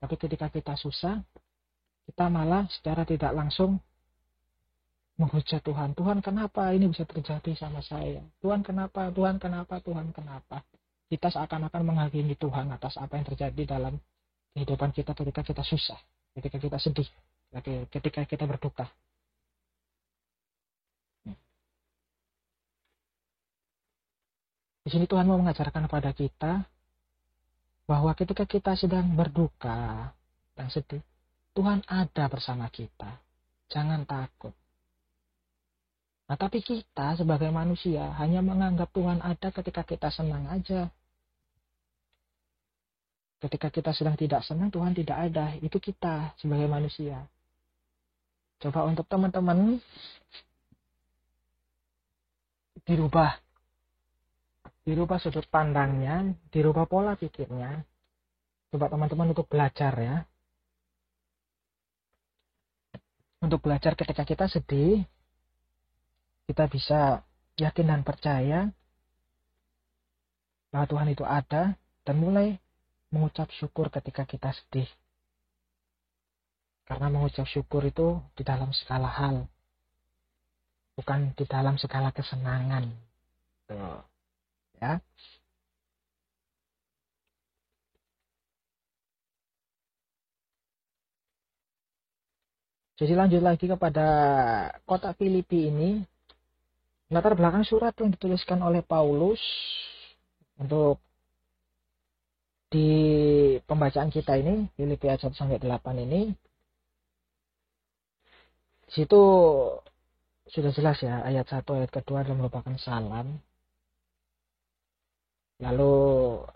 Tapi 0.00 0.14
ketika 0.16 0.48
kita 0.48 0.74
susah, 0.80 1.20
kita 2.08 2.26
malah 2.32 2.64
secara 2.72 3.04
tidak 3.04 3.36
langsung 3.36 3.76
menghujat 5.20 5.60
Tuhan. 5.60 5.92
Tuhan 5.92 6.24
kenapa 6.24 6.72
ini 6.72 6.88
bisa 6.88 7.04
terjadi 7.04 7.52
sama 7.52 7.84
saya? 7.84 8.24
Tuhan 8.40 8.64
kenapa? 8.64 9.12
Tuhan 9.12 9.36
kenapa? 9.36 9.76
Tuhan 9.84 10.16
kenapa? 10.16 10.64
kita 11.10 11.26
seakan-akan 11.26 11.82
menghakimi 11.82 12.38
Tuhan 12.38 12.70
atas 12.70 12.94
apa 12.94 13.18
yang 13.18 13.26
terjadi 13.26 13.74
dalam 13.74 13.98
kehidupan 14.54 14.94
kita 14.94 15.10
ketika 15.10 15.42
kita 15.42 15.62
susah, 15.66 15.98
ketika 16.38 16.62
kita 16.62 16.78
sedih, 16.78 17.10
ketika 17.90 18.22
kita 18.22 18.46
berduka. 18.46 18.86
Di 24.80 24.88
sini 24.88 25.04
Tuhan 25.10 25.26
mau 25.26 25.36
mengajarkan 25.42 25.90
kepada 25.90 26.10
kita 26.14 26.52
bahwa 27.90 28.14
ketika 28.14 28.46
kita 28.46 28.78
sedang 28.78 29.10
berduka 29.18 30.14
dan 30.54 30.70
sedih, 30.70 31.02
Tuhan 31.58 31.82
ada 31.90 32.30
bersama 32.30 32.70
kita. 32.70 33.18
Jangan 33.66 34.06
takut. 34.06 34.54
Nah, 36.30 36.38
tapi 36.38 36.62
kita 36.62 37.18
sebagai 37.18 37.50
manusia 37.50 38.14
hanya 38.22 38.38
menganggap 38.38 38.94
Tuhan 38.94 39.18
ada 39.18 39.50
ketika 39.50 39.82
kita 39.82 40.14
senang 40.14 40.46
aja, 40.46 40.86
Ketika 43.40 43.72
kita 43.72 43.96
sedang 43.96 44.20
tidak 44.20 44.44
senang, 44.44 44.68
Tuhan 44.68 44.92
tidak 44.92 45.16
ada. 45.16 45.56
Itu 45.64 45.80
kita 45.80 46.36
sebagai 46.36 46.68
manusia. 46.68 47.24
Coba 48.60 48.84
untuk 48.84 49.08
teman-teman 49.08 49.80
dirubah. 52.84 53.40
Dirubah 54.84 55.16
sudut 55.16 55.48
pandangnya, 55.48 56.36
dirubah 56.52 56.84
pola 56.84 57.16
pikirnya. 57.16 57.80
Coba 58.68 58.92
teman-teman 58.92 59.32
untuk 59.32 59.48
belajar 59.48 59.96
ya. 59.96 60.16
Untuk 63.40 63.64
belajar 63.64 63.96
ketika 63.96 64.28
kita 64.28 64.52
sedih, 64.52 65.00
kita 66.50 66.66
bisa 66.66 67.22
yakin 67.62 67.86
dan 67.86 68.02
percaya 68.02 68.74
bahwa 70.74 70.86
Tuhan 70.90 71.08
itu 71.14 71.22
ada 71.22 71.78
dan 72.02 72.16
mulai 72.18 72.58
mengucap 73.14 73.46
syukur 73.54 73.86
ketika 73.86 74.26
kita 74.26 74.50
sedih. 74.50 74.90
Karena 76.90 77.06
mengucap 77.06 77.46
syukur 77.46 77.86
itu 77.86 78.18
di 78.34 78.42
dalam 78.42 78.74
segala 78.74 79.06
hal. 79.06 79.46
Bukan 80.98 81.38
di 81.38 81.46
dalam 81.46 81.78
segala 81.78 82.10
kesenangan. 82.10 82.90
Tuh. 83.70 84.02
Ya. 84.82 84.98
Jadi 92.98 93.14
lanjut 93.14 93.38
lagi 93.38 93.70
kepada 93.70 94.06
kota 94.82 95.14
Filipi 95.14 95.70
ini. 95.70 96.09
Latar 97.10 97.34
belakang 97.34 97.66
surat 97.66 97.90
yang 97.98 98.14
dituliskan 98.14 98.62
oleh 98.62 98.86
Paulus 98.86 99.42
untuk 100.62 101.02
di 102.70 102.86
pembacaan 103.66 104.14
kita 104.14 104.38
ini 104.38 104.70
Filipi 104.78 105.10
ayat 105.10 105.26
1 105.26 105.34
sampai 105.34 105.58
8 105.58 106.06
ini 106.06 106.30
di 108.86 108.90
situ 108.94 109.22
sudah 110.46 110.70
jelas 110.70 111.02
ya 111.02 111.26
ayat 111.26 111.50
1 111.50 111.66
ayat 111.66 111.90
kedua 111.90 112.22
adalah 112.22 112.46
merupakan 112.46 112.78
salam. 112.78 113.42
Lalu 115.58 115.94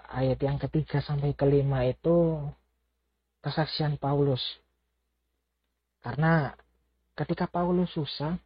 ayat 0.06 0.38
yang 0.38 0.62
ketiga 0.62 1.02
sampai 1.02 1.34
kelima 1.34 1.82
itu 1.82 2.46
kesaksian 3.42 3.98
Paulus. 3.98 4.42
Karena 5.98 6.54
ketika 7.18 7.50
Paulus 7.50 7.90
susah 7.90 8.38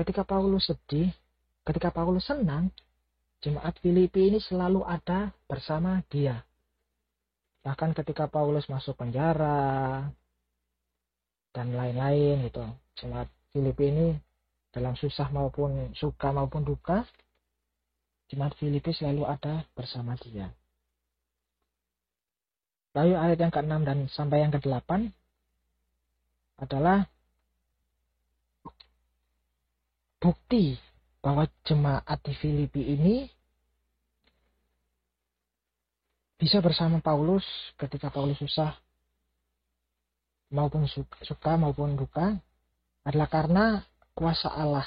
ketika 0.00 0.24
Paulus 0.24 0.68
sedih 0.68 1.12
ketika 1.66 1.90
Paulus 1.90 2.30
senang 2.30 2.70
jemaat 3.42 3.74
Filipi 3.82 4.30
ini 4.30 4.38
selalu 4.38 4.86
ada 4.86 5.34
bersama 5.50 6.00
dia. 6.08 6.46
Bahkan 7.66 7.98
ketika 7.98 8.30
Paulus 8.30 8.70
masuk 8.70 8.94
penjara 8.94 10.06
dan 11.50 11.74
lain-lain 11.74 12.46
gitu 12.46 12.62
jemaat 13.02 13.26
Filipi 13.50 13.90
ini 13.90 14.08
dalam 14.70 14.94
susah 14.94 15.26
maupun 15.34 15.90
suka 15.98 16.30
maupun 16.30 16.62
duka 16.62 17.02
jemaat 18.30 18.54
Filipi 18.54 18.94
selalu 18.94 19.26
ada 19.26 19.66
bersama 19.74 20.14
dia. 20.22 20.54
Lalu 22.96 23.12
ayat 23.12 23.38
yang 23.42 23.52
ke-6 23.52 23.74
dan 23.84 23.98
sampai 24.08 24.40
yang 24.40 24.52
ke-8 24.54 25.12
adalah 26.56 27.04
bukti 30.16 30.80
bahwa 31.26 31.42
jemaat 31.66 32.22
di 32.22 32.38
Filipi 32.38 32.86
ini 32.86 33.26
bisa 36.38 36.62
bersama 36.62 37.02
Paulus 37.02 37.42
ketika 37.74 38.14
Paulus 38.14 38.38
susah, 38.38 38.78
maupun 40.54 40.86
suka, 41.26 41.58
maupun 41.58 41.98
duka 41.98 42.38
adalah 43.02 43.26
karena 43.26 43.64
kuasa 44.14 44.54
Allah. 44.54 44.86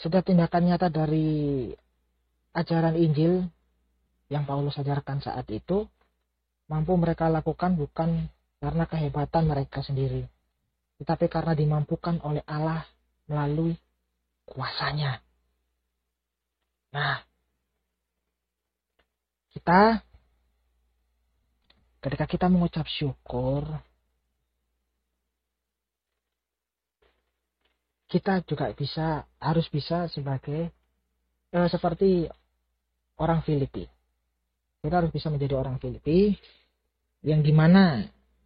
Setiap 0.00 0.24
tindakan 0.24 0.72
nyata 0.72 0.88
dari 0.88 1.68
ajaran 2.56 2.96
Injil 2.96 3.44
yang 4.32 4.48
Paulus 4.48 4.80
ajarkan 4.80 5.20
saat 5.20 5.44
itu 5.52 5.84
mampu 6.72 6.96
mereka 6.96 7.28
lakukan 7.28 7.76
bukan 7.76 8.32
karena 8.64 8.88
kehebatan 8.88 9.44
mereka 9.44 9.84
sendiri, 9.84 10.24
tetapi 11.04 11.28
karena 11.28 11.52
dimampukan 11.52 12.16
oleh 12.24 12.40
Allah 12.48 12.80
melalui 13.28 13.76
kuasanya. 14.44 15.20
Nah, 16.94 17.20
kita 19.56 20.04
ketika 22.04 22.26
kita 22.28 22.46
mengucap 22.52 22.84
syukur, 22.86 23.64
kita 28.12 28.44
juga 28.46 28.70
bisa 28.76 29.26
harus 29.40 29.66
bisa 29.72 30.06
sebagai 30.12 30.70
eh, 31.50 31.68
seperti 31.72 32.28
orang 33.18 33.42
Filipi. 33.42 33.88
Kita 34.84 35.00
harus 35.00 35.10
bisa 35.10 35.32
menjadi 35.32 35.56
orang 35.56 35.80
Filipi 35.80 36.36
yang 37.24 37.40
di 37.40 37.50
mana 37.56 38.04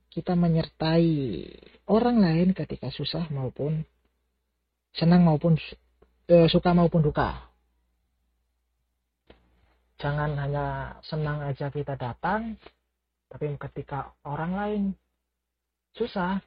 kita 0.09 0.38
menyertai 0.38 1.11
orang 1.90 2.23
lain 2.23 2.49
ketika 2.55 2.88
susah 2.95 3.26
maupun 3.28 3.83
senang 4.95 5.26
maupun 5.26 5.59
eh, 6.28 6.47
suka 6.52 6.76
maupun 6.76 7.00
duka. 7.00 7.49
Jangan 9.99 10.38
hanya 10.38 10.94
senang 11.02 11.42
aja 11.42 11.73
kita 11.75 11.99
datang, 11.99 12.54
tapi 13.26 13.50
ketika 13.58 14.14
orang 14.23 14.52
lain 14.54 14.82
susah, 15.99 16.38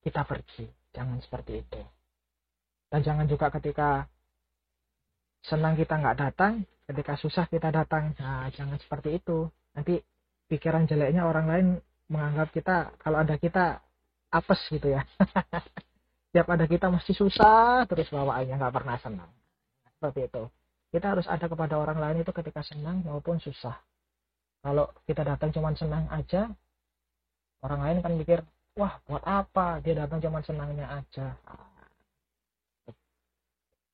kita 0.00 0.24
pergi. 0.24 0.64
Jangan 0.94 1.20
seperti 1.20 1.60
itu. 1.60 1.82
Dan 2.88 3.02
jangan 3.02 3.26
juga 3.28 3.50
ketika 3.52 4.06
senang 5.44 5.76
kita 5.76 6.00
nggak 6.00 6.16
datang, 6.16 6.64
ketika 6.88 7.18
susah 7.20 7.44
kita 7.50 7.68
datang. 7.68 8.16
Nah, 8.16 8.48
jangan 8.54 8.78
seperti 8.80 9.20
itu. 9.20 9.50
Nanti 9.76 10.00
pikiran 10.48 10.88
jeleknya 10.88 11.28
orang 11.28 11.46
lain 11.50 11.66
menganggap 12.08 12.54
kita, 12.54 12.94
kalau 13.02 13.20
ada 13.20 13.36
kita, 13.36 13.82
apes 14.32 14.60
gitu 14.70 14.96
ya. 14.96 15.02
Tiap 16.34 16.50
ada 16.50 16.66
kita 16.66 16.90
mesti 16.90 17.14
susah, 17.14 17.86
terus 17.86 18.10
bawaannya 18.10 18.58
nggak 18.58 18.74
pernah 18.74 18.98
senang. 18.98 19.30
Seperti 19.86 20.26
itu. 20.26 20.50
Kita 20.90 21.14
harus 21.14 21.30
ada 21.30 21.46
kepada 21.46 21.78
orang 21.78 22.02
lain 22.02 22.26
itu 22.26 22.34
ketika 22.34 22.58
senang 22.66 23.06
maupun 23.06 23.38
susah. 23.38 23.78
Kalau 24.58 24.90
kita 25.06 25.22
datang 25.22 25.54
cuma 25.54 25.70
senang 25.78 26.10
aja, 26.10 26.50
orang 27.62 27.80
lain 27.86 27.98
kan 28.02 28.12
mikir, 28.18 28.42
wah 28.74 28.98
buat 29.06 29.22
apa 29.22 29.78
dia 29.78 29.94
datang 29.94 30.18
cuma 30.18 30.42
senangnya 30.42 30.90
aja. 30.90 31.38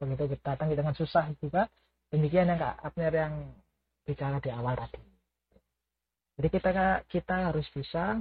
Begitu 0.01 0.33
kita 0.33 0.57
datang 0.57 0.73
dengan 0.73 0.97
susah 0.97 1.29
juga, 1.45 1.69
demikian 2.09 2.49
yang 2.49 2.57
Kak 2.57 2.89
Abner 2.89 3.13
yang 3.13 3.35
bicara 4.09 4.41
di 4.41 4.49
awal 4.49 4.81
tadi. 4.81 5.01
Jadi 6.41 6.49
kita 6.57 6.71
kita 7.05 7.37
harus 7.53 7.69
bisa 7.69 8.17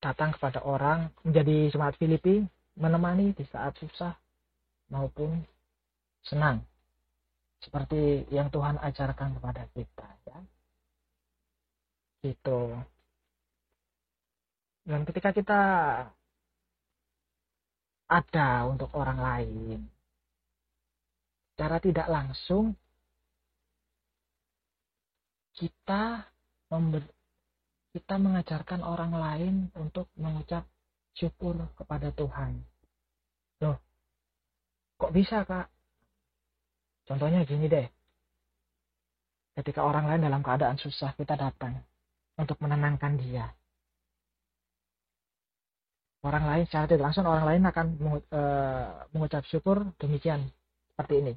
datang 0.00 0.32
kepada 0.36 0.62
orang 0.62 1.08
menjadi 1.24 1.72
semangat 1.72 1.96
Filipi 1.96 2.44
menemani 2.76 3.32
di 3.32 3.44
saat 3.48 3.76
susah 3.80 4.12
maupun 4.92 5.42
senang. 6.22 6.62
Seperti 7.64 8.28
yang 8.30 8.52
Tuhan 8.52 8.76
ajarkan 8.78 9.40
kepada 9.40 9.64
kita 9.72 10.08
ya. 10.28 10.38
Gitu. 12.22 12.60
Dan 14.86 15.02
ketika 15.02 15.34
kita 15.34 15.62
ada 18.06 18.48
untuk 18.70 18.94
orang 18.94 19.18
lain 19.18 19.80
cara 21.56 21.80
tidak 21.80 22.06
langsung 22.06 22.76
kita 25.56 26.28
member, 26.68 27.00
kita 27.96 28.20
mengajarkan 28.20 28.84
orang 28.84 29.16
lain 29.16 29.54
untuk 29.72 30.12
mengucap 30.20 30.68
syukur 31.16 31.56
kepada 31.80 32.12
Tuhan. 32.12 32.60
Loh, 33.64 33.80
kok 35.00 35.16
bisa 35.16 35.48
kak? 35.48 35.72
Contohnya 37.08 37.40
gini 37.48 37.72
deh. 37.72 37.88
Ketika 39.56 39.80
orang 39.80 40.12
lain 40.12 40.28
dalam 40.28 40.44
keadaan 40.44 40.76
susah, 40.76 41.16
kita 41.16 41.40
datang 41.40 41.80
untuk 42.36 42.60
menenangkan 42.60 43.16
dia. 43.16 43.48
Orang 46.20 46.44
lain 46.44 46.68
secara 46.68 46.84
tidak 46.84 47.08
langsung 47.08 47.24
orang 47.24 47.48
lain 47.48 47.62
akan 47.64 47.86
eh, 48.28 48.88
mengucap 49.16 49.40
syukur 49.48 49.88
demikian 49.96 50.44
seperti 50.92 51.24
ini. 51.24 51.32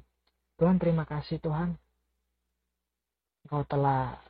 Tuhan 0.60 0.76
terima 0.76 1.08
kasih 1.08 1.40
Tuhan. 1.40 1.72
Engkau 3.48 3.64
telah 3.64 4.20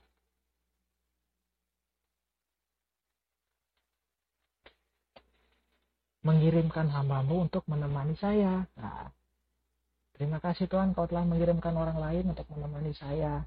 mengirimkan 6.21 6.93
hambamu 6.93 7.49
untuk 7.49 7.65
menemani 7.69 8.17
saya. 8.21 8.65
Nah, 8.77 9.09
Terima 10.21 10.37
kasih 10.37 10.69
Tuhan 10.69 10.93
kau 10.93 11.09
telah 11.09 11.25
mengirimkan 11.25 11.73
orang 11.81 11.97
lain 11.97 12.37
untuk 12.37 12.45
menemani 12.53 12.93
saya. 12.93 13.41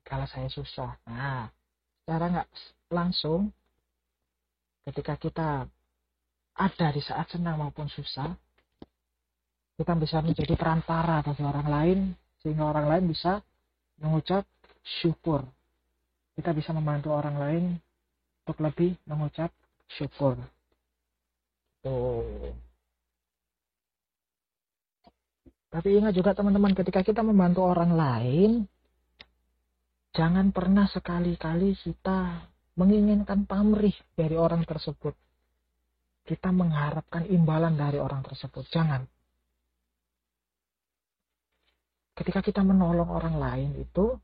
Kalau 0.00 0.24
saya 0.24 0.48
susah. 0.48 0.96
Nah, 1.04 1.44
secara 2.00 2.32
nggak 2.32 2.48
langsung, 2.88 3.52
ketika 4.88 5.20
kita 5.20 5.68
ada 6.56 6.88
di 6.88 7.04
saat 7.04 7.28
senang 7.28 7.60
maupun 7.60 7.84
susah, 7.92 8.32
kita 9.76 9.92
bisa 10.00 10.24
menjadi 10.24 10.56
perantara 10.56 11.20
bagi 11.20 11.44
orang 11.44 11.68
lain, 11.68 11.98
sehingga 12.40 12.64
orang 12.64 12.88
lain 12.88 13.04
bisa 13.04 13.44
mengucap 14.00 14.48
syukur. 15.04 15.44
Kita 16.32 16.56
bisa 16.56 16.72
membantu 16.72 17.12
orang 17.12 17.36
lain 17.36 17.64
untuk 18.48 18.56
lebih 18.64 18.96
mengucap 19.04 19.52
syukur. 20.00 20.40
Tuh. 21.84 22.48
Tapi 25.68 25.88
ingat 26.00 26.14
juga 26.16 26.32
teman-teman 26.32 26.72
ketika 26.72 27.04
kita 27.04 27.20
membantu 27.20 27.66
orang 27.66 27.92
lain, 27.92 28.50
jangan 30.16 30.48
pernah 30.54 30.86
sekali-kali 30.88 31.76
kita 31.76 32.46
menginginkan 32.78 33.44
pamrih 33.44 33.92
dari 34.16 34.38
orang 34.38 34.64
tersebut. 34.64 35.12
Kita 36.24 36.54
mengharapkan 36.54 37.28
imbalan 37.28 37.76
dari 37.76 38.00
orang 38.00 38.24
tersebut. 38.24 38.64
Jangan. 38.72 39.04
Ketika 42.14 42.40
kita 42.40 42.62
menolong 42.62 43.10
orang 43.10 43.36
lain 43.36 43.70
itu, 43.76 44.14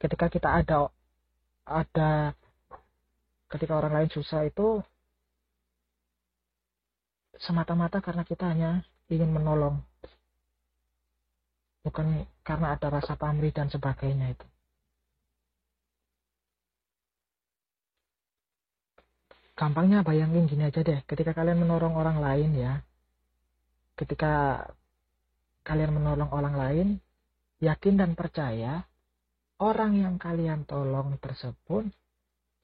ketika 0.00 0.26
kita 0.32 0.64
ada 0.64 0.88
ada 1.68 2.34
ketika 3.52 3.72
orang 3.78 3.92
lain 4.00 4.10
susah 4.10 4.48
itu 4.48 4.80
semata-mata 7.42 7.98
karena 7.98 8.22
kita 8.22 8.50
hanya 8.50 8.82
ingin 9.10 9.30
menolong. 9.30 9.80
Bukan 11.84 12.24
karena 12.40 12.74
ada 12.74 12.88
rasa 12.88 13.14
pamrih 13.14 13.52
dan 13.52 13.68
sebagainya 13.68 14.32
itu. 14.32 14.46
Gampangnya 19.54 20.02
bayangin 20.02 20.50
gini 20.50 20.66
aja 20.66 20.82
deh 20.82 20.98
ketika 21.06 21.30
kalian 21.30 21.62
menolong 21.62 21.94
orang 21.94 22.18
lain 22.18 22.50
ya 22.58 22.82
ketika 23.94 24.66
kalian 25.62 25.94
menolong 25.94 26.26
orang 26.34 26.54
lain 26.58 26.88
yakin 27.62 27.94
dan 27.94 28.18
percaya 28.18 28.82
orang 29.62 29.94
yang 29.94 30.14
kalian 30.18 30.66
tolong 30.66 31.14
tersebut 31.22 31.86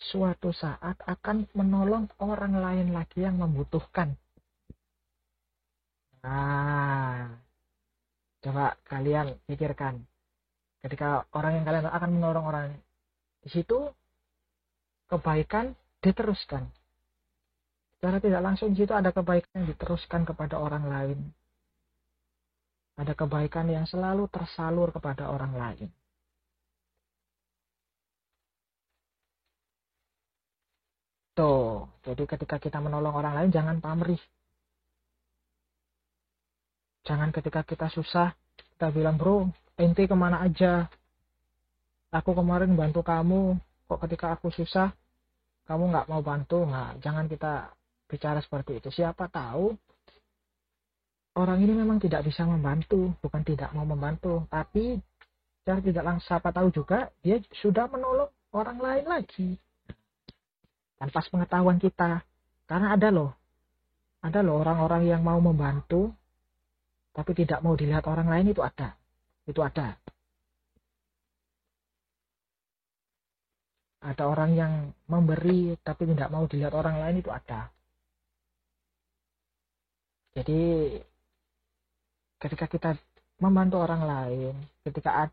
suatu 0.02 0.50
saat 0.50 0.98
akan 1.06 1.46
menolong 1.54 2.10
orang 2.18 2.58
lain 2.58 2.90
lagi 2.90 3.22
yang 3.22 3.38
membutuhkan 3.38 4.18
nah 6.20 7.40
Coba 8.40 8.72
kalian 8.88 9.36
pikirkan. 9.44 10.00
Ketika 10.80 11.28
orang 11.36 11.60
yang 11.60 11.64
kalian 11.68 11.86
akan 11.92 12.10
menolong 12.16 12.44
orang 12.48 12.66
di 13.44 13.52
situ, 13.52 13.92
kebaikan 15.12 15.76
diteruskan. 16.00 16.64
Secara 17.96 18.16
tidak 18.16 18.40
langsung 18.40 18.72
di 18.72 18.80
situ 18.80 18.96
ada 18.96 19.12
kebaikan 19.12 19.60
yang 19.60 19.68
diteruskan 19.76 20.24
kepada 20.24 20.56
orang 20.56 20.88
lain. 20.88 21.18
Ada 22.96 23.12
kebaikan 23.12 23.68
yang 23.68 23.84
selalu 23.84 24.24
tersalur 24.32 24.88
kepada 24.88 25.28
orang 25.28 25.52
lain. 25.52 25.88
Tuh, 31.36 31.88
jadi 32.04 32.24
ketika 32.24 32.56
kita 32.56 32.80
menolong 32.80 33.12
orang 33.12 33.36
lain 33.36 33.50
jangan 33.52 33.76
pamrih 33.84 34.20
Jangan 37.04 37.32
ketika 37.32 37.64
kita 37.64 37.88
susah, 37.92 38.32
kita 38.76 38.92
bilang, 38.92 39.16
bro, 39.16 39.48
ente 39.80 40.04
ke 40.04 40.16
mana 40.16 40.44
aja? 40.44 40.88
Aku 42.10 42.34
kemarin 42.34 42.74
bantu 42.74 43.06
kamu, 43.06 43.56
kok 43.86 44.00
ketika 44.06 44.34
aku 44.34 44.50
susah 44.50 44.90
kamu 45.70 45.94
nggak 45.94 46.08
mau 46.10 46.18
bantu? 46.18 46.66
Nah 46.66 46.98
jangan 46.98 47.30
kita 47.30 47.70
bicara 48.10 48.42
seperti 48.42 48.82
itu. 48.82 48.90
Siapa 48.90 49.30
tahu 49.30 49.70
orang 51.38 51.62
ini 51.62 51.78
memang 51.78 52.02
tidak 52.02 52.26
bisa 52.26 52.42
membantu 52.42 53.14
bukan 53.22 53.46
tidak 53.46 53.70
mau 53.70 53.86
membantu 53.86 54.42
tapi 54.50 54.98
cara 55.62 55.78
tidak 55.78 56.02
langsung 56.02 56.26
siapa 56.26 56.50
tahu 56.50 56.74
juga 56.74 57.06
dia 57.22 57.38
sudah 57.62 57.86
menolong 57.86 58.34
orang 58.50 58.82
lain 58.82 59.06
lagi. 59.06 59.48
Tanpa 60.98 61.22
pengetahuan 61.22 61.78
kita. 61.78 62.26
Karena 62.66 62.98
ada 62.98 63.08
loh 63.14 63.30
ada 64.26 64.42
loh 64.42 64.58
orang-orang 64.58 65.06
yang 65.06 65.22
mau 65.22 65.38
membantu 65.38 66.10
tapi 67.10 67.34
tidak 67.34 67.60
mau 67.60 67.74
dilihat 67.74 68.06
orang 68.06 68.30
lain 68.30 68.54
itu 68.54 68.62
ada. 68.62 68.94
Itu 69.46 69.60
ada. 69.66 69.98
Ada 74.00 74.24
orang 74.24 74.50
yang 74.56 74.72
memberi 75.10 75.76
tapi 75.84 76.08
tidak 76.08 76.32
mau 76.32 76.48
dilihat 76.48 76.72
orang 76.72 76.96
lain 77.02 77.20
itu 77.20 77.28
ada. 77.28 77.68
Jadi 80.30 80.96
ketika 82.40 82.66
kita 82.70 82.90
membantu 83.42 83.82
orang 83.82 84.02
lain 84.06 84.54
ketika 84.86 85.28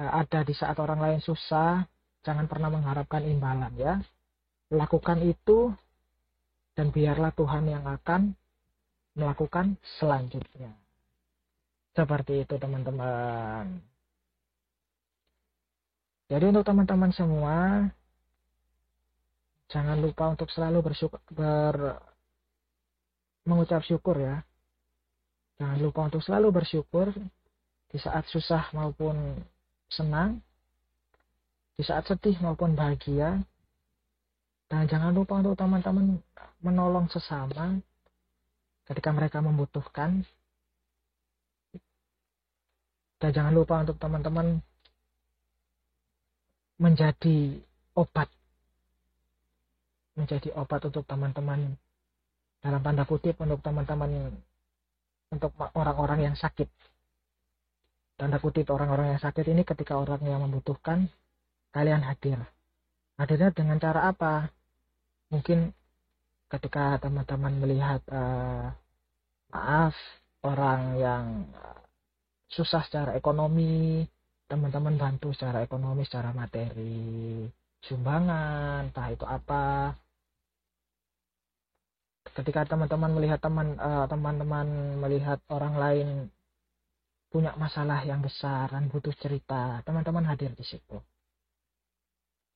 eh, 0.00 0.08
ada 0.08 0.40
di 0.46 0.54
saat 0.56 0.78
orang 0.80 1.02
lain 1.02 1.20
susah 1.20 1.84
jangan 2.24 2.48
pernah 2.48 2.72
mengharapkan 2.72 3.26
imbalan 3.26 3.72
ya. 3.76 4.00
Lakukan 4.70 5.18
itu 5.26 5.74
dan 6.78 6.94
biarlah 6.94 7.34
Tuhan 7.34 7.66
yang 7.66 7.84
akan 7.84 8.38
melakukan 9.20 9.76
selanjutnya 10.00 10.72
seperti 11.92 12.48
itu 12.48 12.56
teman-teman 12.56 13.84
jadi 16.30 16.46
untuk 16.46 16.62
teman-teman 16.62 17.10
semua, 17.10 17.90
jangan 19.66 19.98
lupa 19.98 20.30
untuk 20.30 20.46
selalu 20.54 20.78
bersyukur, 20.78 21.18
ber, 21.34 21.98
mengucap 23.42 23.82
syukur 23.82 24.14
ya. 24.14 24.38
Jangan 25.58 25.78
lupa 25.82 26.06
untuk 26.06 26.22
selalu 26.22 26.54
bersyukur 26.54 27.10
di 27.90 27.98
saat 27.98 28.30
susah 28.30 28.70
maupun 28.70 29.42
senang, 29.90 30.38
di 31.74 31.82
saat 31.82 32.06
sedih 32.06 32.38
maupun 32.38 32.78
bahagia. 32.78 33.42
Dan 34.70 34.86
jangan 34.86 35.10
lupa 35.10 35.42
untuk 35.42 35.58
teman-teman 35.58 36.22
menolong 36.62 37.10
sesama 37.10 37.82
ketika 38.90 39.14
mereka 39.14 39.38
membutuhkan. 39.38 40.26
Dan 43.22 43.30
jangan 43.30 43.54
lupa 43.54 43.86
untuk 43.86 44.00
teman-teman 44.02 44.58
menjadi 46.82 47.62
obat. 47.94 48.26
Menjadi 50.18 50.50
obat 50.58 50.82
untuk 50.90 51.06
teman-teman. 51.06 51.78
Dalam 52.60 52.80
tanda 52.82 53.06
kutip 53.06 53.38
untuk 53.38 53.62
teman-teman 53.62 54.34
untuk 55.30 55.54
orang-orang 55.78 56.32
yang 56.32 56.36
sakit. 56.36 56.66
Tanda 58.18 58.42
kutip 58.42 58.68
orang-orang 58.68 59.16
yang 59.16 59.22
sakit 59.22 59.46
ini 59.48 59.62
ketika 59.64 59.96
orang 59.96 60.20
yang 60.26 60.42
membutuhkan 60.42 61.08
kalian 61.72 62.02
hadir. 62.04 62.36
Hadirnya 63.16 63.54
dengan 63.54 63.78
cara 63.80 64.10
apa? 64.10 64.50
Mungkin 65.30 65.72
ketika 66.50 66.98
teman-teman 66.98 67.54
melihat 67.62 68.02
uh, 68.10 68.74
maaf 69.50 69.94
orang 70.46 70.82
yang 70.96 71.24
susah 72.50 72.82
secara 72.86 73.14
ekonomi 73.14 74.06
teman-teman 74.50 74.98
bantu 74.98 75.30
secara 75.30 75.62
ekonomi 75.62 76.02
secara 76.02 76.34
materi 76.34 77.46
sumbangan 77.86 78.90
entah 78.90 79.08
itu 79.14 79.26
apa. 79.26 79.94
Ketika 82.30 82.66
teman-teman 82.66 83.10
melihat 83.16 83.40
teman 83.42 83.74
uh, 83.78 84.06
teman-teman 84.06 84.98
melihat 85.02 85.38
orang 85.50 85.74
lain 85.74 86.08
punya 87.30 87.54
masalah 87.54 88.02
yang 88.02 88.22
besar 88.22 88.70
dan 88.70 88.90
butuh 88.90 89.14
cerita 89.18 89.82
teman-teman 89.86 90.26
hadir 90.26 90.50
di 90.54 90.66
situ. 90.66 90.98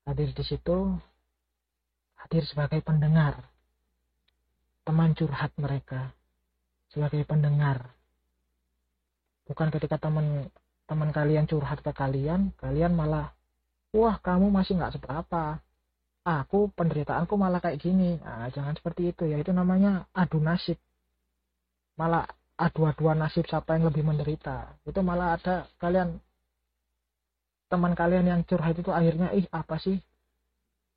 Hadir 0.05 0.31
di 0.35 0.45
situ 0.45 0.95
hadir 2.19 2.45
sebagai 2.49 2.81
pendengar 2.81 3.45
teman 4.85 5.13
curhat 5.17 5.53
mereka 5.57 6.13
sebagai 6.95 7.27
pendengar. 7.27 7.91
Bukan 9.51 9.69
ketika 9.75 9.99
teman 9.99 10.49
teman 10.87 11.11
kalian 11.11 11.45
curhat 11.51 11.83
ke 11.83 11.91
kalian 11.91 12.55
kalian 12.61 12.95
malah 12.95 13.35
wah 13.91 14.17
kamu 14.23 14.49
masih 14.55 14.79
nggak 14.79 14.95
seberapa. 14.97 15.59
Aku 16.25 16.73
penderitaanku 16.73 17.37
malah 17.37 17.61
kayak 17.61 17.85
gini. 17.85 18.17
Nah, 18.25 18.49
jangan 18.49 18.73
seperti 18.73 19.13
itu 19.13 19.29
ya. 19.29 19.37
Itu 19.37 19.53
namanya 19.53 20.09
adu 20.17 20.41
nasib. 20.41 20.81
Malah 22.01 22.25
adu-aduan 22.57 23.21
nasib 23.21 23.45
siapa 23.45 23.77
yang 23.77 23.93
lebih 23.93 24.09
menderita. 24.09 24.73
Itu 24.89 25.05
malah 25.05 25.37
ada 25.37 25.69
kalian 25.77 26.17
teman 27.69 27.93
kalian 27.93 28.25
yang 28.25 28.41
curhat 28.49 28.73
itu 28.73 28.89
akhirnya 28.89 29.37
ih 29.37 29.45
apa 29.53 29.77
sih? 29.77 30.01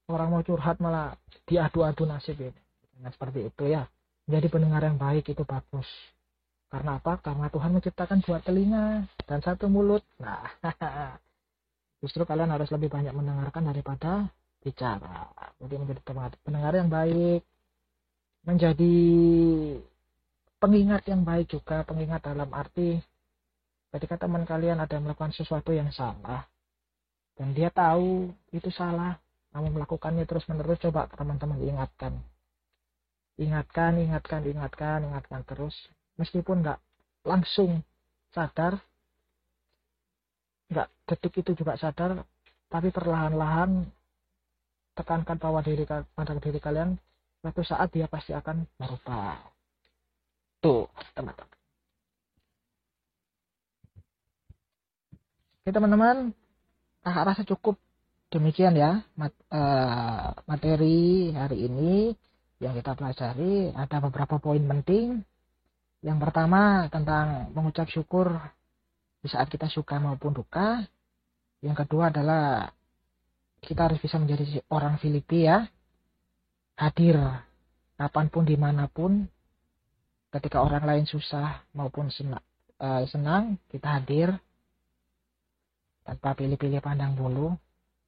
Orang 0.07 0.31
mau 0.31 0.39
curhat 0.47 0.79
malah 0.79 1.19
diadu-adu 1.43 2.07
nasib 2.07 2.39
ini. 2.39 2.61
Nah, 3.03 3.11
seperti 3.11 3.51
itu 3.51 3.67
ya 3.67 3.83
jadi 4.27 4.47
pendengar 4.51 4.83
yang 4.83 4.99
baik 4.99 5.31
itu 5.31 5.43
bagus 5.47 5.87
karena 6.67 6.99
apa? 6.99 7.23
Karena 7.23 7.47
Tuhan 7.47 7.71
menciptakan 7.79 8.19
dua 8.27 8.43
telinga 8.43 9.07
dan 9.23 9.39
satu 9.39 9.71
mulut. 9.71 10.03
Nah, 10.19 10.43
justru 12.03 12.27
kalian 12.27 12.51
harus 12.51 12.67
lebih 12.75 12.91
banyak 12.91 13.15
mendengarkan 13.15 13.71
daripada 13.71 14.27
bicara. 14.59 15.31
Jadi 15.63 15.73
menjadi 15.79 16.01
pendengar 16.43 16.75
yang 16.75 16.91
baik, 16.91 17.41
menjadi 18.43 18.95
pengingat 20.59 21.07
yang 21.07 21.23
baik 21.23 21.47
juga, 21.47 21.87
pengingat 21.87 22.27
dalam 22.27 22.51
arti 22.51 22.99
ketika 23.87 24.27
teman 24.27 24.43
kalian 24.43 24.83
ada 24.83 24.99
melakukan 24.99 25.31
sesuatu 25.31 25.71
yang 25.71 25.87
salah 25.95 26.43
dan 27.39 27.55
dia 27.55 27.71
tahu 27.71 28.27
itu 28.51 28.67
salah, 28.75 29.15
namun 29.55 29.71
melakukannya 29.71 30.27
terus 30.27 30.43
menerus 30.51 30.83
coba 30.83 31.07
teman-teman 31.15 31.63
ingatkan. 31.63 32.19
Ingatkan, 33.37 34.01
ingatkan, 34.01 34.41
ingatkan, 34.45 35.05
ingatkan 35.05 35.41
terus. 35.45 35.73
Meskipun 36.17 36.65
nggak 36.65 36.79
langsung 37.25 37.85
sadar 38.33 38.81
nggak 40.67 40.87
detik 41.07 41.33
itu 41.39 41.63
juga 41.63 41.79
sadar 41.79 42.27
tapi 42.67 42.91
perlahan-lahan 42.91 43.87
tekankan 44.99 45.39
bahwa 45.39 45.63
diri 45.63 45.87
pada 45.87 46.35
diri 46.41 46.59
kalian 46.59 46.99
suatu 47.39 47.63
saat 47.63 47.87
dia 47.95 48.11
pasti 48.11 48.35
akan 48.35 48.67
berubah 48.75 49.39
tuh 50.59 50.89
teman-teman. 51.15 51.57
Oke 55.63 55.69
teman-teman. 55.71 56.17
Ah, 57.05 57.23
rasa 57.23 57.43
cukup. 57.47 57.79
Demikian 58.27 58.75
ya 58.75 59.07
uh, 59.15 60.27
materi 60.43 61.31
hari 61.31 61.71
ini 61.71 62.11
yang 62.57 62.73
kita 62.73 62.97
pelajari 62.97 63.69
ada 63.73 63.97
beberapa 64.01 64.41
poin 64.41 64.61
penting 64.61 65.21
yang 66.05 66.21
pertama 66.21 66.85
tentang 66.93 67.49
mengucap 67.57 67.89
syukur 67.89 68.37
di 69.21 69.27
saat 69.27 69.49
kita 69.49 69.65
suka 69.65 69.97
maupun 69.97 70.33
duka. 70.33 70.85
Yang 71.59 71.83
kedua 71.85 72.13
adalah 72.13 72.69
kita 73.65 73.89
harus 73.89 73.97
bisa 73.97 74.21
menjadi 74.21 74.61
orang 74.69 75.01
Filipi 75.01 75.49
ya. 75.49 75.65
Hadir 76.77 77.17
kapan 77.97 78.29
pun 78.29 78.45
di 78.45 78.53
mana 78.53 78.85
pun 78.85 79.25
ketika 80.29 80.61
orang 80.61 80.85
lain 80.85 81.05
susah 81.09 81.65
maupun 81.73 82.13
senang, 82.13 82.45
uh, 82.77 83.01
senang 83.09 83.57
kita 83.73 83.97
hadir 83.97 84.37
tanpa 86.05 86.37
pilih-pilih 86.37 86.77
pandang 86.77 87.17
bulu. 87.17 87.57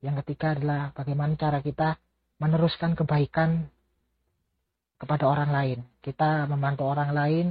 Yang 0.05 0.23
ketiga 0.23 0.53
adalah 0.53 0.93
bagaimana 0.93 1.33
cara 1.35 1.59
kita 1.65 1.97
meneruskan 2.37 2.93
kebaikan 2.93 3.67
kepada 4.99 5.25
orang 5.25 5.49
lain. 5.49 5.79
Kita 6.03 6.45
membantu 6.45 6.83
orang 6.85 7.15
lain 7.15 7.47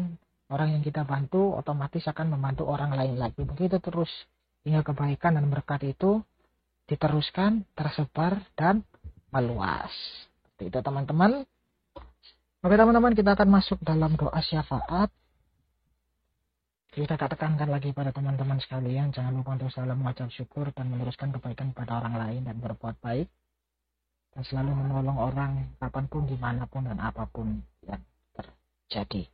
orang 0.53 0.77
yang 0.77 0.83
kita 0.85 1.05
bantu 1.05 1.57
otomatis 1.57 2.05
akan 2.05 2.37
membantu 2.37 2.69
orang 2.69 2.93
lain 2.93 3.17
lagi. 3.17 3.43
Begitu 3.45 3.81
terus. 3.81 4.13
Hingga 4.69 4.85
kebaikan 4.85 5.41
dan 5.41 5.49
berkat 5.49 5.81
itu 5.89 6.21
diteruskan 6.89 7.65
tersebar 7.73 8.45
dan 8.53 8.85
meluas. 9.33 9.93
Itu 10.61 10.81
teman-teman. 10.81 11.45
Oke 12.59 12.75
teman-teman 12.75 13.15
kita 13.15 13.39
akan 13.39 13.49
masuk 13.49 13.79
dalam 13.81 14.19
doa 14.19 14.41
syafaat. 14.45 15.09
Kita 16.89 17.15
tekankan 17.15 17.71
lagi 17.71 17.95
pada 17.95 18.11
teman-teman 18.11 18.59
sekalian 18.59 19.15
jangan 19.15 19.31
lupa 19.31 19.55
untuk 19.55 19.71
selalu 19.71 20.03
mengucap 20.03 20.29
syukur 20.35 20.73
dan 20.75 20.91
meneruskan 20.91 21.31
kebaikan 21.31 21.71
pada 21.71 22.03
orang 22.03 22.19
lain 22.19 22.43
dan 22.49 22.59
berbuat 22.59 22.99
baik 22.99 23.31
dan 24.35 24.43
selalu 24.45 24.71
menolong 24.75 25.19
orang 25.19 25.53
kapan 25.81 26.05
pun 26.07 26.23
di 26.29 26.37
mana 26.37 26.69
pun 26.69 26.85
dan 26.85 26.99
apa 27.01 27.25
pun 27.29 27.59
yang 27.87 28.03
terjadi. 28.35 29.29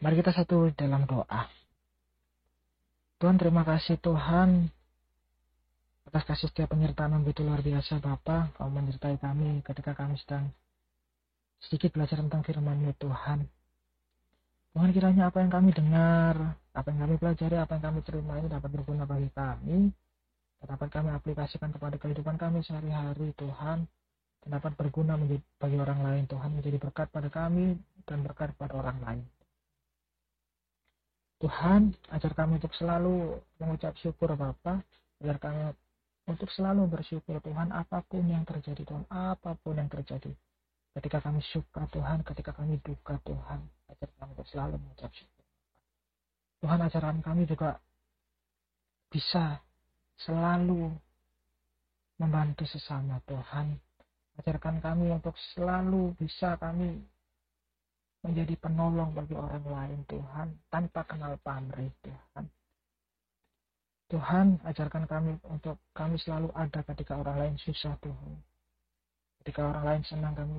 Mari 0.00 0.14
kita 0.16 0.32
satu 0.32 0.72
dalam 0.72 1.04
doa. 1.04 1.44
Tuhan 3.20 3.36
terima 3.36 3.68
kasih 3.68 4.00
Tuhan 4.00 4.72
atas 6.08 6.24
kasih 6.24 6.48
setiap 6.48 6.72
penyertaan 6.72 7.14
yang 7.14 7.22
begitu 7.22 7.44
luar 7.44 7.60
biasa 7.60 8.00
Bapa. 8.00 8.48
Kau 8.56 8.72
menyertai 8.72 9.20
kami 9.20 9.60
ketika 9.60 9.92
kami 9.92 10.16
sedang 10.16 10.48
sedikit 11.60 11.92
belajar 11.92 12.16
tentang 12.24 12.40
firman-Mu 12.40 12.96
Tuhan. 12.96 13.44
Tuhan 14.72 14.90
kiranya 14.96 15.28
apa 15.28 15.44
yang 15.44 15.52
kami 15.52 15.70
dengar 15.76 16.56
apa 16.70 16.86
yang 16.94 17.00
kami 17.02 17.14
pelajari 17.18 17.56
apa 17.58 17.72
yang 17.76 17.84
kami 17.90 18.00
terima 18.06 18.38
ini 18.38 18.46
dapat 18.46 18.70
berguna 18.70 19.02
bagi 19.02 19.26
kami 19.34 19.90
dapat 20.64 20.88
kami 20.92 21.08
aplikasikan 21.12 21.72
kepada 21.72 21.96
kehidupan 21.96 22.36
kami 22.36 22.60
sehari-hari 22.64 23.32
Tuhan. 23.36 23.88
Dan 24.40 24.56
dapat 24.56 24.72
berguna 24.72 25.20
menjadi, 25.20 25.44
bagi 25.60 25.76
orang 25.76 26.00
lain 26.00 26.24
Tuhan 26.24 26.56
menjadi 26.56 26.80
berkat 26.80 27.12
pada 27.12 27.28
kami 27.28 27.76
dan 28.08 28.24
berkat 28.24 28.56
pada 28.56 28.72
orang 28.72 28.96
lain. 29.04 29.24
Tuhan 31.40 31.92
ajar 32.12 32.32
kami 32.36 32.60
untuk 32.60 32.72
selalu 32.76 33.40
mengucap 33.56 33.96
syukur 34.00 34.32
Bapa. 34.36 34.84
Ajar 35.20 35.36
kami 35.40 35.72
untuk 36.28 36.48
selalu 36.52 36.84
bersyukur 36.88 37.40
Tuhan 37.40 37.72
apa 37.72 38.04
pun 38.04 38.24
yang 38.28 38.44
terjadi 38.44 38.84
Tuhan 38.84 39.08
apa 39.08 39.56
pun 39.60 39.76
yang 39.76 39.88
terjadi. 39.88 40.32
Ketika 40.96 41.24
kami 41.24 41.40
suka 41.48 41.88
Tuhan 41.88 42.20
ketika 42.28 42.52
kami 42.52 42.76
duka 42.84 43.16
Tuhan 43.24 43.60
ajar 43.88 44.08
kami 44.20 44.30
untuk 44.36 44.48
selalu 44.52 44.76
mengucap 44.76 45.12
syukur. 45.16 45.44
Tuhan 46.60 46.80
ajaran 46.84 47.18
kami 47.24 47.48
juga 47.48 47.80
bisa 49.08 49.64
selalu 50.26 50.92
membantu 52.20 52.64
sesama 52.68 53.20
Tuhan 53.24 53.76
ajarkan 54.40 54.80
kami 54.80 55.12
untuk 55.12 55.36
selalu 55.52 56.16
bisa 56.16 56.56
kami 56.60 57.00
menjadi 58.20 58.52
penolong 58.60 59.16
bagi 59.16 59.32
orang 59.32 59.64
lain 59.64 60.00
Tuhan 60.04 60.48
tanpa 60.68 61.08
kenal 61.08 61.40
pamrih 61.40 61.88
Tuhan 62.04 62.44
Tuhan, 64.10 64.58
ajarkan 64.66 65.06
kami 65.06 65.38
untuk 65.46 65.78
kami 65.94 66.18
selalu 66.18 66.50
ada 66.58 66.82
ketika 66.82 67.14
orang 67.14 67.36
lain 67.46 67.54
susah, 67.62 67.94
Tuhan. 68.02 68.42
Ketika 69.38 69.70
orang 69.70 69.84
lain 69.86 70.02
senang, 70.02 70.34
kami 70.34 70.58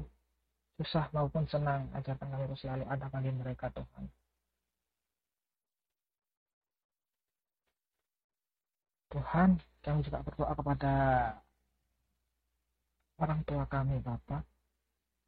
susah 0.80 1.12
maupun 1.12 1.44
senang. 1.52 1.92
Ajarkan 1.92 2.32
kami 2.32 2.48
untuk 2.48 2.64
selalu 2.64 2.88
ada 2.88 3.12
bagi 3.12 3.32
mereka, 3.36 3.68
Tuhan. 3.76 4.08
Tuhan, 9.12 9.60
kami 9.84 10.00
juga 10.08 10.24
berdoa 10.24 10.54
kepada 10.56 10.94
orang 13.20 13.42
tua 13.44 13.64
kami, 13.68 14.00
Bapak. 14.00 14.42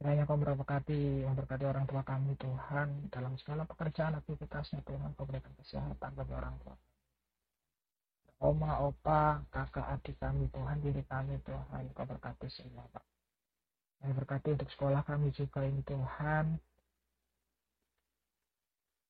Kiranya 0.00 0.26
kau 0.26 0.34
memberkati, 0.34 1.22
memberkati 1.28 1.64
orang 1.68 1.86
tua 1.86 2.02
kami, 2.02 2.34
Tuhan, 2.40 2.88
dalam 3.12 3.38
segala 3.38 3.62
pekerjaan 3.68 4.18
aktivitasnya, 4.18 4.82
Tuhan, 4.82 5.14
kau 5.14 5.28
berikan 5.28 5.52
kesehatan 5.60 6.10
bagi 6.16 6.34
orang 6.34 6.56
tua 6.64 6.74
oma, 8.44 8.84
opa, 8.84 9.40
kakak, 9.48 9.86
adik 9.96 10.16
kami, 10.20 10.44
Tuhan, 10.52 10.76
diri 10.84 11.02
kami, 11.08 11.40
Tuhan, 11.48 11.82
Kau 11.96 12.04
berkati 12.04 12.48
semua, 12.52 12.84
Pak. 12.92 13.04
Kami 14.04 14.12
berkati 14.12 14.48
untuk 14.52 14.68
sekolah 14.76 15.00
kami 15.08 15.32
juga 15.32 15.64
ini, 15.64 15.80
Tuhan. 15.88 16.60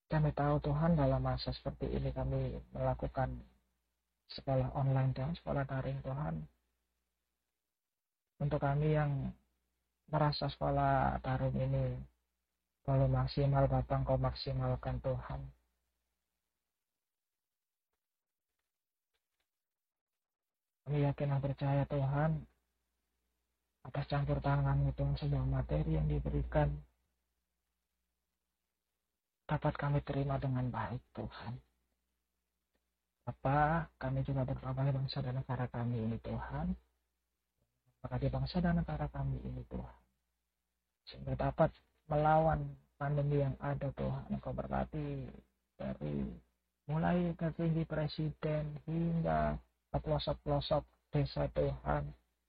Kami 0.07 0.31
tahu, 0.31 0.57
Tuhan, 0.63 0.95
dalam 0.95 1.19
masa 1.19 1.51
seperti 1.51 1.91
ini 1.91 2.15
kami 2.15 2.55
melakukan 2.71 3.35
sekolah 4.33 4.73
online, 4.79 5.13
Tuhan, 5.13 5.35
sekolah 5.37 5.65
daring, 5.69 5.99
Tuhan. 6.01 6.35
Untuk 8.41 8.61
kami 8.61 8.97
yang 8.97 9.33
merasa 10.09 10.49
sekolah 10.49 11.21
daring 11.21 11.57
ini 11.59 11.87
belum 12.85 13.13
maksimal, 13.13 13.65
Bapak, 13.69 14.05
Kau 14.05 14.21
maksimalkan, 14.21 15.01
Tuhan 15.01 15.41
Kami 20.85 21.01
yakin 21.01 21.33
dan 21.33 21.41
percaya 21.41 21.83
Tuhan 21.89 22.45
atas 23.89 24.05
campur 24.05 24.37
tangan 24.45 24.85
Tuhan 24.93 25.17
sebuah 25.17 25.45
materi 25.49 25.97
yang 25.97 26.05
diberikan 26.05 26.69
dapat 29.49 29.73
kami 29.81 30.05
terima 30.05 30.37
dengan 30.37 30.69
baik 30.69 31.01
Tuhan. 31.17 31.57
Apa 33.25 33.89
kami 33.97 34.21
juga 34.25 34.45
berdoa 34.45 34.77
bagi 34.77 34.93
bangsa 34.93 35.25
dan 35.25 35.41
negara 35.41 35.65
kami 35.69 35.97
ini 35.97 36.17
Tuhan. 36.21 36.77
Berkati 38.05 38.29
bangsa 38.29 38.61
dan 38.61 38.81
negara 38.81 39.09
kami 39.09 39.41
ini 39.41 39.65
Tuhan. 39.69 39.99
Sehingga 41.09 41.33
dapat 41.37 41.73
melawan 42.09 42.61
pandemi 43.01 43.41
yang 43.41 43.57
ada 43.61 43.89
Tuhan. 43.97 44.29
Engkau 44.29 44.53
berkati 44.53 45.25
dari 45.81 46.29
mulai 46.85 47.33
tertinggi 47.41 47.89
presiden 47.89 48.77
hingga 48.85 49.57
ke 49.89 49.99
pelosok-pelosok 50.05 50.85
desa 51.15 51.49
Tuhan 51.57 52.05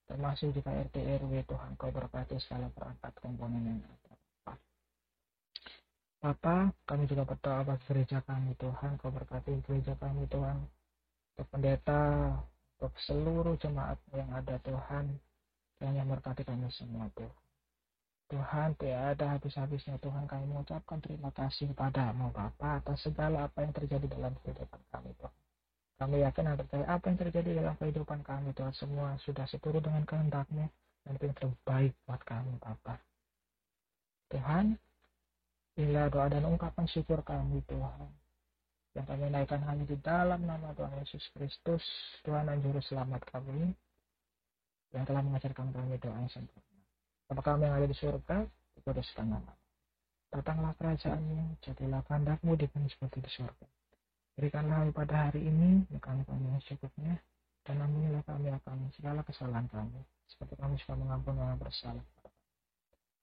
termasuk 0.06 0.54
di 0.54 0.62
KRT 0.62 0.96
RW 1.24 1.34
Tuhan 1.50 1.72
kau 1.82 1.90
berkati 1.90 2.38
segala 2.42 2.70
perangkat 2.74 3.14
komponen 3.22 3.62
yang 3.64 3.80
ada 3.82 4.05
Bapak 6.26 6.74
kami 6.90 7.06
juga 7.06 7.22
berdoa 7.22 7.62
bagi 7.62 7.86
gereja 7.86 8.18
kami 8.26 8.58
Tuhan. 8.58 8.98
Kau 8.98 9.14
berkati 9.14 9.62
gereja 9.70 9.94
kami 10.02 10.26
Tuhan. 10.26 10.58
Untuk 11.38 11.48
pendeta 11.54 12.34
untuk 12.82 12.98
seluruh 13.06 13.54
jemaat 13.62 14.02
yang 14.10 14.26
ada 14.34 14.58
Tuhan. 14.66 15.22
Dan 15.78 15.92
yang 15.94 16.10
berkati 16.10 16.42
kami 16.42 16.66
semua 16.74 17.06
Tuhan. 17.14 17.38
Tuhan 18.26 18.74
tidak 18.82 19.02
ada 19.14 19.38
habis-habisnya 19.38 20.02
Tuhan. 20.02 20.26
Kami 20.26 20.50
mengucapkan 20.50 20.98
terima 20.98 21.30
kasih 21.30 21.70
kepadamu 21.78 22.34
Bapak 22.34 22.82
atas 22.82 23.06
segala 23.06 23.46
apa 23.46 23.62
yang 23.62 23.78
terjadi 23.78 24.10
dalam 24.10 24.34
kehidupan 24.42 24.82
kami 24.90 25.14
Tuhan. 25.22 25.36
Kami 26.02 26.16
yakin 26.26 26.44
dan 26.50 26.58
percaya 26.58 26.86
apa 26.90 27.06
yang 27.06 27.20
terjadi 27.22 27.50
dalam 27.62 27.76
kehidupan 27.78 28.26
kami 28.26 28.50
Tuhan. 28.58 28.74
Semua 28.74 29.14
sudah 29.22 29.46
seturut 29.46 29.86
dengan 29.86 30.02
kehendakmu 30.10 30.66
dan 31.06 31.12
itu 31.22 31.24
yang 31.30 31.38
terbaik 31.38 31.94
buat 32.10 32.22
kami 32.26 32.50
Bapa. 32.58 32.98
Tuhan, 34.34 34.82
inilah 35.76 36.08
doa 36.08 36.28
dan 36.32 36.44
ungkapan 36.48 36.88
syukur 36.88 37.20
kami 37.24 37.60
Tuhan. 37.68 38.10
Yang 38.96 39.06
kami 39.12 39.26
naikkan 39.28 39.60
hanya 39.68 39.84
di 39.84 39.98
dalam 40.00 40.48
nama 40.48 40.72
Tuhan 40.72 40.96
Yesus 41.04 41.24
Kristus, 41.36 41.84
Tuhan 42.24 42.48
dan 42.48 42.64
Juru 42.64 42.80
Selamat 42.80 43.28
kami, 43.28 43.76
yang 44.96 45.04
telah 45.04 45.20
mengajarkan 45.20 45.76
kami 45.76 46.00
doa 46.00 46.16
yang 46.16 46.32
sempurna. 46.32 46.80
Bapa 47.28 47.42
kami 47.44 47.68
yang 47.68 47.76
ada 47.76 47.88
di 47.92 47.98
surga, 48.00 48.48
dikuduskan 48.80 49.28
nama. 49.28 49.54
Datanglah 50.32 50.72
kerajaanmu, 50.80 51.60
jadilah 51.60 52.02
kehendakmu 52.08 52.56
di 52.56 52.66
bumi 52.72 52.88
seperti 52.88 53.20
di 53.20 53.32
surga. 53.36 53.68
Berikanlah 54.40 54.84
kami 54.84 54.92
pada 54.96 55.16
hari 55.28 55.44
ini 55.44 55.84
makan 55.92 56.24
kami 56.24 56.56
yang 56.56 56.64
secukupnya, 56.64 57.20
dan 57.68 57.84
ampunilah 57.84 58.24
kami 58.24 58.48
akan 58.54 58.78
segala 58.96 59.20
kesalahan 59.28 59.68
kami, 59.68 60.00
seperti 60.32 60.56
kami 60.56 60.80
suka 60.80 60.96
mengampuni 60.96 61.44
orang 61.44 61.60
bersalah. 61.60 62.06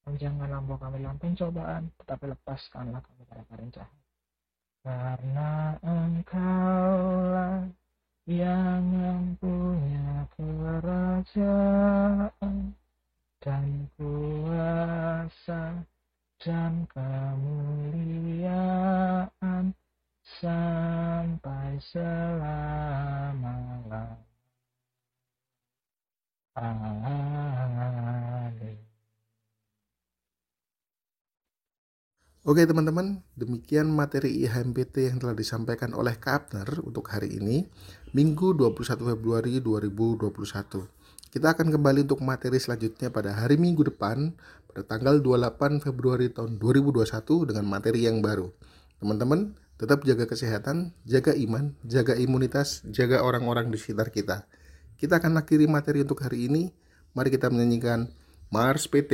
Janganlah 0.03 0.59
membawa 0.59 0.91
kami 0.91 1.07
dalam 1.07 1.15
pencobaan, 1.23 1.87
tetapi 2.03 2.35
lepaskanlah 2.35 2.99
kami 3.07 3.23
dari 3.31 3.71
jahat. 3.71 4.03
Karena 4.83 5.79
engkaulah 5.79 7.71
yang 8.27 8.83
mempunyai 8.83 10.27
kerajaan 10.35 11.95
dan 13.39 13.67
kuasa 13.95 15.87
dan 16.43 16.83
kemuliaan 16.91 18.43
sampai 20.43 21.79
selama-lamanya. 21.95 22.72
Oke 32.43 32.67
teman-teman, 32.67 33.23
demikian 33.39 33.87
materi 33.87 34.43
IHMPT 34.43 35.15
yang 35.15 35.23
telah 35.23 35.39
disampaikan 35.39 35.95
oleh 35.95 36.19
Kapner 36.19 36.67
untuk 36.83 37.07
hari 37.07 37.39
ini, 37.39 37.71
Minggu 38.11 38.51
21 38.59 39.15
Februari 39.15 39.63
2021. 39.63 40.35
Kita 41.31 41.55
akan 41.55 41.71
kembali 41.71 42.03
untuk 42.03 42.19
materi 42.27 42.59
selanjutnya 42.59 43.15
pada 43.15 43.31
hari 43.31 43.63
Minggu 43.63 43.87
depan, 43.87 44.35
pada 44.67 44.83
tanggal 44.83 45.23
28 45.23 45.87
Februari 45.87 46.35
tahun 46.35 46.59
2021 46.59 47.47
dengan 47.47 47.65
materi 47.71 48.11
yang 48.11 48.19
baru. 48.19 48.51
Teman-teman, 48.99 49.55
Tetap 49.83 50.07
jaga 50.07 50.31
kesehatan, 50.31 50.95
jaga 51.03 51.35
iman, 51.35 51.75
jaga 51.83 52.15
imunitas, 52.15 52.87
jaga 52.87 53.19
orang-orang 53.27 53.67
di 53.67 53.83
sekitar 53.83 54.15
kita. 54.15 54.47
Kita 54.95 55.19
akan 55.19 55.43
akhiri 55.43 55.67
materi 55.67 56.07
untuk 56.07 56.23
hari 56.23 56.47
ini. 56.47 56.71
Mari 57.19 57.35
kita 57.35 57.51
menyanyikan 57.51 58.07
Mars 58.55 58.87
PT. 58.87 59.11